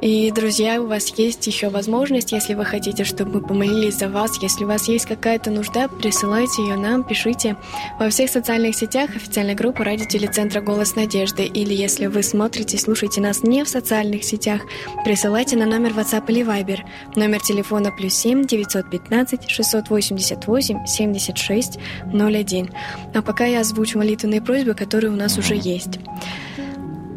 И, 0.01 0.29
друзья, 0.31 0.81
у 0.81 0.87
вас 0.87 1.07
есть 1.17 1.47
еще 1.47 1.69
возможность, 1.69 2.31
если 2.33 2.53
вы 2.53 2.65
хотите, 2.65 3.05
чтобы 3.05 3.39
мы 3.39 3.47
помолились 3.47 3.97
за 3.97 4.09
вас, 4.09 4.37
если 4.41 4.65
у 4.65 4.67
вас 4.67 4.87
есть 4.87 5.05
какая-то 5.05 5.51
нужда, 5.51 5.87
присылайте 5.87 6.61
ее 6.63 6.75
нам, 6.75 7.03
пишите 7.03 7.55
во 7.97 8.09
всех 8.09 8.29
социальных 8.29 8.75
сетях 8.75 9.15
официальной 9.15 9.55
группы 9.55 9.83
Ради 9.83 10.05
Телецентра 10.05 10.61
«Голос 10.61 10.95
Надежды». 10.95 11.45
Или 11.45 11.73
если 11.73 12.07
вы 12.07 12.23
смотрите, 12.23 12.77
слушаете 12.77 13.21
нас 13.21 13.41
не 13.43 13.63
в 13.63 13.69
социальных 13.69 14.25
сетях, 14.25 14.61
присылайте 15.05 15.55
на 15.55 15.65
номер 15.65 15.91
WhatsApp 15.91 16.25
или 16.27 16.45
Viber. 16.45 16.79
Номер 17.15 17.39
телефона 17.41 17.91
плюс 17.91 18.13
7 18.15 18.45
915 18.45 19.49
688 19.49 20.85
76 20.85 21.79
01. 22.13 22.69
А 23.13 23.21
пока 23.21 23.45
я 23.45 23.61
озвучу 23.61 23.97
молитвенные 23.97 24.41
просьбы, 24.41 24.73
которые 24.73 25.11
у 25.11 25.15
нас 25.15 25.37
уже 25.37 25.55
есть. 25.55 25.99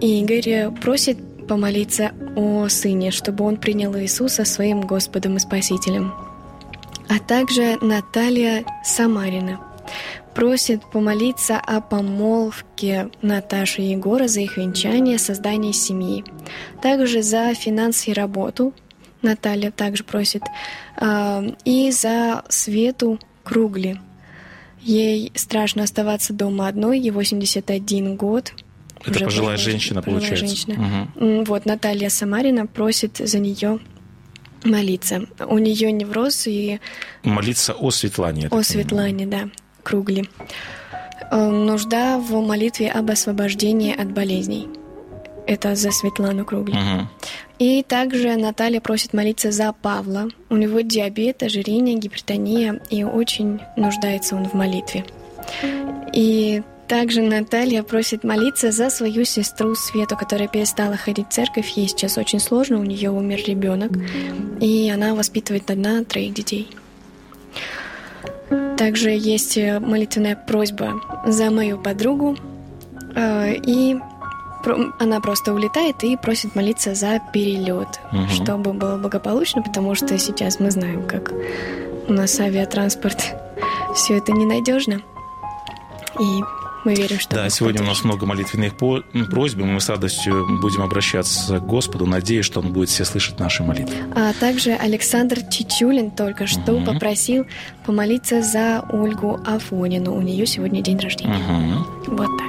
И 0.00 0.20
Игорь 0.20 0.70
просит 0.80 1.18
помолиться 1.48 2.12
о 2.37 2.68
сыне, 2.68 3.11
чтобы 3.11 3.44
он 3.44 3.56
принял 3.56 3.96
Иисуса 3.96 4.44
своим 4.44 4.82
Господом 4.82 5.37
и 5.37 5.40
Спасителем. 5.40 6.14
А 7.08 7.18
также 7.18 7.78
Наталья 7.80 8.64
Самарина 8.84 9.58
просит 10.34 10.82
помолиться 10.92 11.56
о 11.56 11.80
помолвке 11.80 13.11
Наташи 13.22 13.82
и 13.82 13.90
Егора 13.92 14.28
за 14.28 14.40
их 14.40 14.56
венчание, 14.58 15.18
создание 15.18 15.72
семьи. 15.72 16.22
Также 16.82 17.22
за 17.22 17.54
финансы 17.54 18.11
и 18.11 18.12
работу 18.14 18.72
Наталья 19.22 19.70
также 19.72 20.04
просит. 20.04 20.42
а, 20.96 21.42
И 21.64 21.90
за 21.90 22.44
Свету 22.48 23.18
Кругли. 23.42 24.00
Ей 24.80 25.32
страшно 25.34 25.82
оставаться 25.82 26.32
дома 26.32 26.68
одной, 26.68 27.00
ей 27.00 27.11
81 27.11 28.16
год. 28.16 28.52
Это 29.00 29.11
Уже 29.11 29.24
пожилая 29.24 29.56
женщина, 29.56 30.02
пожилая 30.02 30.20
получается. 30.28 30.46
женщина. 30.46 31.08
М, 31.16 31.44
Вот 31.44 31.66
Наталья 31.66 32.08
Самарина 32.08 32.66
просит 32.66 33.16
за 33.18 33.38
нее 33.38 33.78
молиться. 34.64 35.26
У 35.46 35.58
нее 35.58 35.92
невроз 35.92 36.46
и 36.46 36.80
Молиться 37.22 37.72
о 37.74 37.90
Светлане. 37.90 38.46
о 38.46 38.50
понимаю. 38.50 38.64
Светлане, 38.64 39.26
да, 39.26 39.48
Кругли. 39.82 40.28
Э, 41.30 41.48
Нужда 41.50 42.18
в 42.18 42.32
молитве 42.46 42.90
об 42.90 43.11
освобождении 43.11 43.94
от 43.94 44.11
болезней. 44.12 44.68
Это 45.46 45.74
за 45.76 45.90
Светлану 45.92 46.44
Кругли. 46.44 46.74
Мгм. 46.74 47.08
И 47.58 47.82
также 47.82 48.37
Наталья 48.37 48.80
просит 48.80 49.12
молиться 49.14 49.50
за 49.50 49.72
Павла. 49.72 50.28
У 50.50 50.56
него 50.56 50.80
диабет, 50.80 51.42
ожирение, 51.42 51.96
гипертония, 51.96 52.80
и 52.90 53.02
очень 53.04 53.61
нуждается 53.76 54.37
он 54.37 54.44
в 54.48 54.54
молитве. 54.54 55.04
И 56.12 56.62
Также 56.88 57.20
Наталья 57.20 57.83
просит 57.83 58.24
молиться 58.24 58.72
за 58.72 58.88
свою 58.88 59.24
сестру 59.24 59.74
Свету, 59.74 60.16
которая 60.16 60.48
перестала 60.48 60.96
ходить 60.96 61.29
в 61.29 61.33
церковь. 61.33 61.68
Ей 61.70 61.87
сейчас 61.87 62.16
очень 62.16 62.40
сложно, 62.40 62.81
у 62.81 62.85
нее 62.85 63.11
умер 63.11 63.40
ребенок, 63.46 63.92
и 64.61 64.90
она 64.90 65.14
воспитывает 65.14 65.70
одна 65.70 66.03
троих 66.03 66.33
детей. 66.33 66.68
Также 68.79 69.11
есть 69.11 69.59
молитвенная 69.59 70.35
просьба 70.35 71.01
за 71.27 71.51
мою 71.51 71.79
подругу, 71.79 72.37
э, 73.14 73.57
и 73.57 73.98
она 74.98 75.20
просто 75.20 75.53
улетает 75.53 76.03
и 76.05 76.16
просит 76.16 76.55
молиться 76.55 76.94
за 76.94 77.20
перелет, 77.33 78.01
угу. 78.12 78.29
чтобы 78.29 78.72
было 78.72 78.96
благополучно, 78.96 79.62
потому 79.62 79.94
что 79.94 80.18
сейчас 80.18 80.59
мы 80.59 80.70
знаем, 80.70 81.07
как 81.07 81.33
у 82.09 82.12
нас 82.12 82.38
авиатранспорт, 82.40 83.35
все 83.94 84.16
это 84.18 84.33
ненадежно. 84.33 85.03
И 86.20 86.57
мы 86.88 86.94
верим, 86.94 87.20
что... 87.20 87.35
Да, 87.35 87.51
сегодня 87.51 87.83
у 87.83 87.85
нас 87.85 88.03
много 88.03 88.24
молитвенных 88.24 88.74
просьб, 88.79 89.59
и 89.59 89.62
мы 89.62 89.79
с 89.79 89.90
радостью 89.90 90.59
будем 90.62 90.81
обращаться 90.81 91.59
к 91.59 91.66
Господу, 91.66 92.07
надеясь, 92.07 92.46
что 92.46 92.61
Он 92.61 92.72
будет 92.72 92.88
все 92.88 93.05
слышать 93.05 93.38
наши 93.38 93.62
молитвы. 93.62 93.94
А 94.14 94.33
также 94.33 94.72
Александр 94.72 95.42
Чичулин 95.42 96.11
только 96.11 96.46
что 96.46 96.72
угу. 96.72 96.87
попросил 96.87 97.46
помолиться 97.85 98.40
за 98.40 98.83
Ольгу 98.90 99.38
Афонину. 99.44 100.14
У 100.14 100.22
нее 100.22 100.46
сегодня 100.46 100.81
день 100.81 100.98
рождения. 100.98 101.37
Угу. 101.37 102.16
Вот 102.16 102.29
так. 102.38 102.48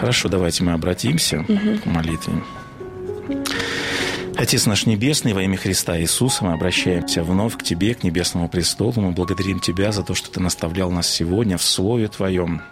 Хорошо, 0.00 0.28
давайте 0.28 0.64
мы 0.64 0.72
обратимся 0.72 1.44
угу. 1.46 1.78
к 1.80 1.86
молитве. 1.86 2.42
Отец 4.40 4.64
наш 4.64 4.86
Небесный, 4.86 5.34
во 5.34 5.42
имя 5.42 5.58
Христа 5.58 6.00
Иисуса, 6.00 6.46
мы 6.46 6.54
обращаемся 6.54 7.22
вновь 7.22 7.58
к 7.58 7.62
Тебе, 7.62 7.94
к 7.94 8.02
Небесному 8.02 8.48
престолу. 8.48 8.94
Мы 8.96 9.12
благодарим 9.12 9.60
Тебя 9.60 9.92
за 9.92 10.02
то, 10.02 10.14
что 10.14 10.30
Ты 10.30 10.40
наставлял 10.40 10.90
нас 10.90 11.06
сегодня 11.08 11.58
в 11.58 11.62
Слове 11.62 12.08
Твоем. 12.08 12.62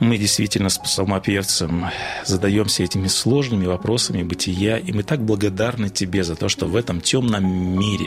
Мы 0.00 0.16
действительно 0.16 0.70
с 0.70 0.78
псалмопевцем 0.78 1.90
задаемся 2.24 2.82
этими 2.82 3.06
сложными 3.06 3.66
вопросами 3.66 4.22
бытия, 4.22 4.78
и 4.78 4.92
мы 4.92 5.02
так 5.02 5.22
благодарны 5.22 5.90
Тебе 5.90 6.24
за 6.24 6.36
то, 6.36 6.48
что 6.48 6.64
в 6.64 6.74
этом 6.74 7.02
темном 7.02 7.44
мире, 7.78 8.06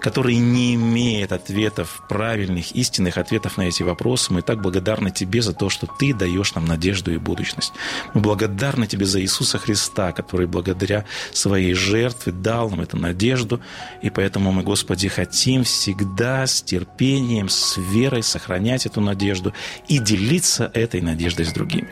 который 0.00 0.36
не 0.36 0.74
имеет 0.74 1.32
ответов, 1.32 2.02
правильных, 2.10 2.72
истинных 2.72 3.16
ответов 3.16 3.56
на 3.56 3.62
эти 3.62 3.82
вопросы. 3.82 4.34
Мы 4.34 4.42
так 4.42 4.60
благодарны 4.60 5.10
Тебе 5.10 5.40
за 5.40 5.54
то, 5.54 5.70
что 5.70 5.86
Ты 5.86 6.12
даешь 6.12 6.54
нам 6.54 6.66
надежду 6.66 7.10
и 7.10 7.16
будущность. 7.16 7.72
Мы 8.12 8.20
благодарны 8.20 8.86
Тебе 8.86 9.06
за 9.06 9.22
Иисуса 9.22 9.56
Христа, 9.56 10.12
который 10.12 10.46
благодаря 10.46 11.06
своей 11.32 11.72
жертве 11.72 12.32
дал 12.32 12.68
нам 12.68 12.82
эту 12.82 12.98
надежду. 12.98 13.62
И 14.02 14.10
поэтому 14.10 14.52
мы, 14.52 14.62
Господи, 14.62 15.08
хотим 15.08 15.64
всегда 15.64 16.46
с 16.46 16.60
терпением, 16.60 17.48
с 17.48 17.78
верой 17.78 18.22
сохранять 18.22 18.84
эту 18.84 19.00
надежду 19.00 19.54
и 19.88 19.98
делиться 19.98 20.70
этой 20.74 21.00
надеждой 21.00 21.13
с 21.14 21.52
другими. 21.52 21.88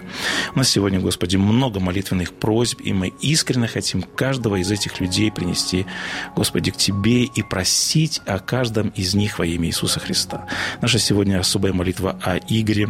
У 0.54 0.58
нас 0.58 0.68
сегодня, 0.68 1.00
Господи, 1.00 1.36
много 1.36 1.80
молитвенных 1.80 2.32
просьб, 2.32 2.80
и 2.80 2.92
мы 2.92 3.12
искренне 3.20 3.68
хотим 3.68 4.02
каждого 4.02 4.56
из 4.56 4.70
этих 4.70 5.00
людей 5.00 5.30
принести, 5.30 5.86
Господи, 6.36 6.70
к 6.70 6.76
Тебе 6.76 7.24
и 7.24 7.42
просить 7.42 8.20
о 8.26 8.38
каждом 8.38 8.88
из 8.90 9.14
них 9.14 9.38
во 9.38 9.46
имя 9.46 9.68
Иисуса 9.68 10.00
Христа. 10.00 10.46
Наша 10.80 10.98
сегодня 10.98 11.38
особая 11.38 11.72
молитва 11.72 12.18
о 12.22 12.38
Игоре, 12.38 12.88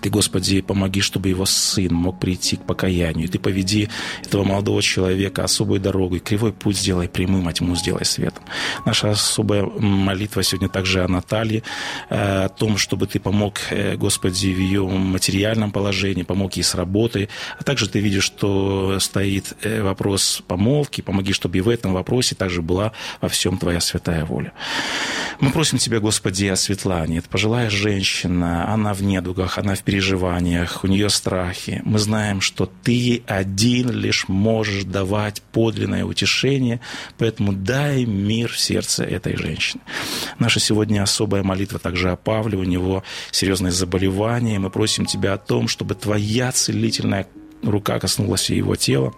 ты, 0.00 0.10
Господи, 0.10 0.60
помоги, 0.60 1.00
чтобы 1.00 1.28
его 1.28 1.46
сын 1.46 1.94
мог 1.94 2.18
прийти 2.18 2.56
к 2.56 2.66
покаянию. 2.66 3.28
Ты 3.28 3.38
поведи 3.38 3.88
этого 4.22 4.44
молодого 4.44 4.82
человека 4.82 5.44
особой 5.44 5.78
дорогой, 5.78 6.20
кривой 6.20 6.52
путь 6.52 6.76
сделай 6.76 7.08
прямым, 7.08 7.48
а 7.48 7.52
тьму 7.52 7.76
сделай 7.76 8.04
светом. 8.04 8.44
Наша 8.84 9.10
особая 9.10 9.64
молитва 9.64 10.42
сегодня 10.42 10.68
также 10.68 11.04
о 11.04 11.08
Наталье, 11.08 11.62
э, 12.10 12.44
о 12.44 12.48
том, 12.48 12.76
чтобы 12.76 13.06
Ты 13.06 13.20
помог, 13.20 13.58
э, 13.70 13.96
Господи, 13.96 14.52
в 14.52 14.58
ее 14.58 14.86
материальном 14.86 15.70
положении, 15.70 16.22
помог 16.22 16.54
ей 16.54 16.62
с 16.62 16.74
работой. 16.74 17.28
А 17.58 17.64
также 17.64 17.88
Ты 17.88 18.00
видишь, 18.00 18.24
что 18.24 18.98
стоит 19.00 19.54
э, 19.62 19.82
вопрос 19.82 20.42
помолвки. 20.46 21.00
Помоги, 21.00 21.32
чтобы 21.32 21.58
и 21.58 21.60
в 21.60 21.68
этом 21.68 21.92
вопросе 21.92 22.34
также 22.34 22.62
была 22.62 22.92
во 23.20 23.28
всем 23.28 23.58
Твоя 23.58 23.80
святая 23.80 24.24
воля. 24.24 24.52
Мы 25.40 25.50
просим 25.50 25.78
Тебя, 25.78 26.00
Господи, 26.00 26.46
о 26.46 26.56
Светлане. 26.56 27.18
Это 27.18 27.28
пожилая 27.28 27.70
женщина, 27.70 28.72
она 28.72 28.94
в 28.94 29.02
недугах, 29.02 29.58
она 29.58 29.73
в 29.80 29.82
переживаниях, 29.82 30.84
у 30.84 30.86
нее 30.86 31.08
страхи. 31.10 31.82
Мы 31.84 31.98
знаем, 31.98 32.40
что 32.40 32.70
Ты 32.82 33.22
один 33.26 33.90
лишь 33.90 34.28
можешь 34.28 34.84
давать 34.84 35.42
подлинное 35.42 36.04
утешение, 36.04 36.80
поэтому 37.18 37.52
дай 37.52 38.04
мир 38.04 38.50
в 38.50 38.58
сердце 38.58 39.04
этой 39.04 39.36
женщины. 39.36 39.82
Наша 40.38 40.60
сегодня 40.60 41.02
особая 41.02 41.42
молитва 41.42 41.78
также 41.78 42.10
о 42.10 42.16
Павле, 42.16 42.58
у 42.58 42.64
него 42.64 43.02
серьезное 43.30 43.70
заболевание. 43.70 44.58
Мы 44.58 44.70
просим 44.70 45.06
Тебя 45.06 45.34
о 45.34 45.38
том, 45.38 45.68
чтобы 45.68 45.94
Твоя 45.94 46.52
целительная 46.52 47.26
рука 47.62 47.98
коснулась 47.98 48.50
его 48.50 48.76
тела, 48.76 49.14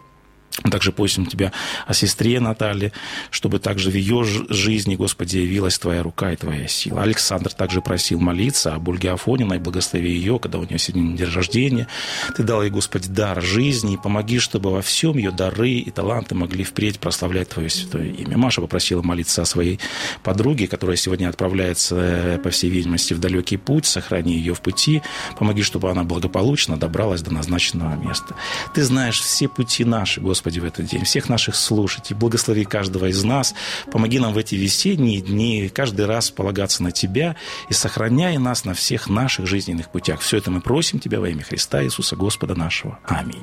также 0.70 0.92
просим 0.92 1.26
Тебя 1.26 1.52
о 1.86 1.94
сестре 1.94 2.40
Наталье, 2.40 2.92
чтобы 3.30 3.58
также 3.58 3.90
в 3.90 3.94
ее 3.94 4.24
жизни, 4.24 4.96
Господи, 4.96 5.38
явилась 5.38 5.78
Твоя 5.78 6.02
рука 6.02 6.32
и 6.32 6.36
Твоя 6.36 6.68
сила. 6.68 7.02
Александр 7.02 7.52
также 7.52 7.80
просил 7.80 8.20
молиться 8.20 8.74
об 8.74 8.88
Ольге 8.88 9.12
Афониной, 9.12 9.58
благослови 9.58 10.10
ее, 10.10 10.38
когда 10.38 10.58
у 10.58 10.64
нее 10.64 10.78
сегодня 10.78 11.16
день 11.16 11.32
рождения. 11.32 11.88
Ты 12.36 12.42
дал 12.42 12.62
ей, 12.62 12.70
Господи, 12.70 13.08
дар 13.08 13.42
жизни, 13.42 13.94
и 13.94 13.96
помоги, 13.96 14.38
чтобы 14.38 14.70
во 14.70 14.82
всем 14.82 15.16
ее 15.16 15.30
дары 15.30 15.70
и 15.70 15.90
таланты 15.90 16.34
могли 16.34 16.64
впредь 16.64 16.98
прославлять 16.98 17.48
Твое 17.48 17.68
святое 17.68 18.08
имя. 18.08 18.36
Маша 18.36 18.60
попросила 18.60 19.02
молиться 19.02 19.42
о 19.42 19.44
своей 19.44 19.78
подруге, 20.22 20.66
которая 20.66 20.96
сегодня 20.96 21.28
отправляется, 21.28 21.96
э, 21.96 22.38
по 22.38 22.50
всей 22.50 22.70
видимости, 22.70 23.14
в 23.14 23.20
далекий 23.20 23.56
путь. 23.56 23.86
Сохрани 23.86 24.34
ее 24.34 24.54
в 24.54 24.60
пути. 24.60 25.02
Помоги, 25.38 25.62
чтобы 25.62 25.90
она 25.90 26.04
благополучно 26.04 26.76
добралась 26.76 27.22
до 27.22 27.32
назначенного 27.32 27.96
места. 27.96 28.34
Ты 28.74 28.82
знаешь 28.82 29.20
все 29.20 29.48
пути 29.48 29.84
наши, 29.84 30.20
Господи, 30.20 30.45
Господи, 30.46 30.60
в 30.60 30.64
этот 30.64 30.86
день, 30.86 31.02
всех 31.02 31.28
наших 31.28 31.56
слушателей. 31.56 32.16
Благослови 32.16 32.64
каждого 32.64 33.06
из 33.06 33.24
нас. 33.24 33.52
Помоги 33.90 34.20
нам 34.20 34.32
в 34.32 34.38
эти 34.38 34.54
весенние 34.54 35.20
дни 35.20 35.68
каждый 35.74 36.06
раз 36.06 36.30
полагаться 36.30 36.84
на 36.84 36.92
Тебя 36.92 37.34
и 37.68 37.72
сохраняй 37.72 38.38
нас 38.38 38.64
на 38.64 38.72
всех 38.72 39.08
наших 39.08 39.48
жизненных 39.48 39.90
путях. 39.90 40.20
Все 40.20 40.36
это 40.36 40.52
мы 40.52 40.60
просим 40.60 41.00
Тебя 41.00 41.18
во 41.18 41.28
имя 41.28 41.42
Христа 41.42 41.82
Иисуса 41.82 42.14
Господа 42.14 42.54
нашего. 42.54 43.00
Аминь. 43.08 43.42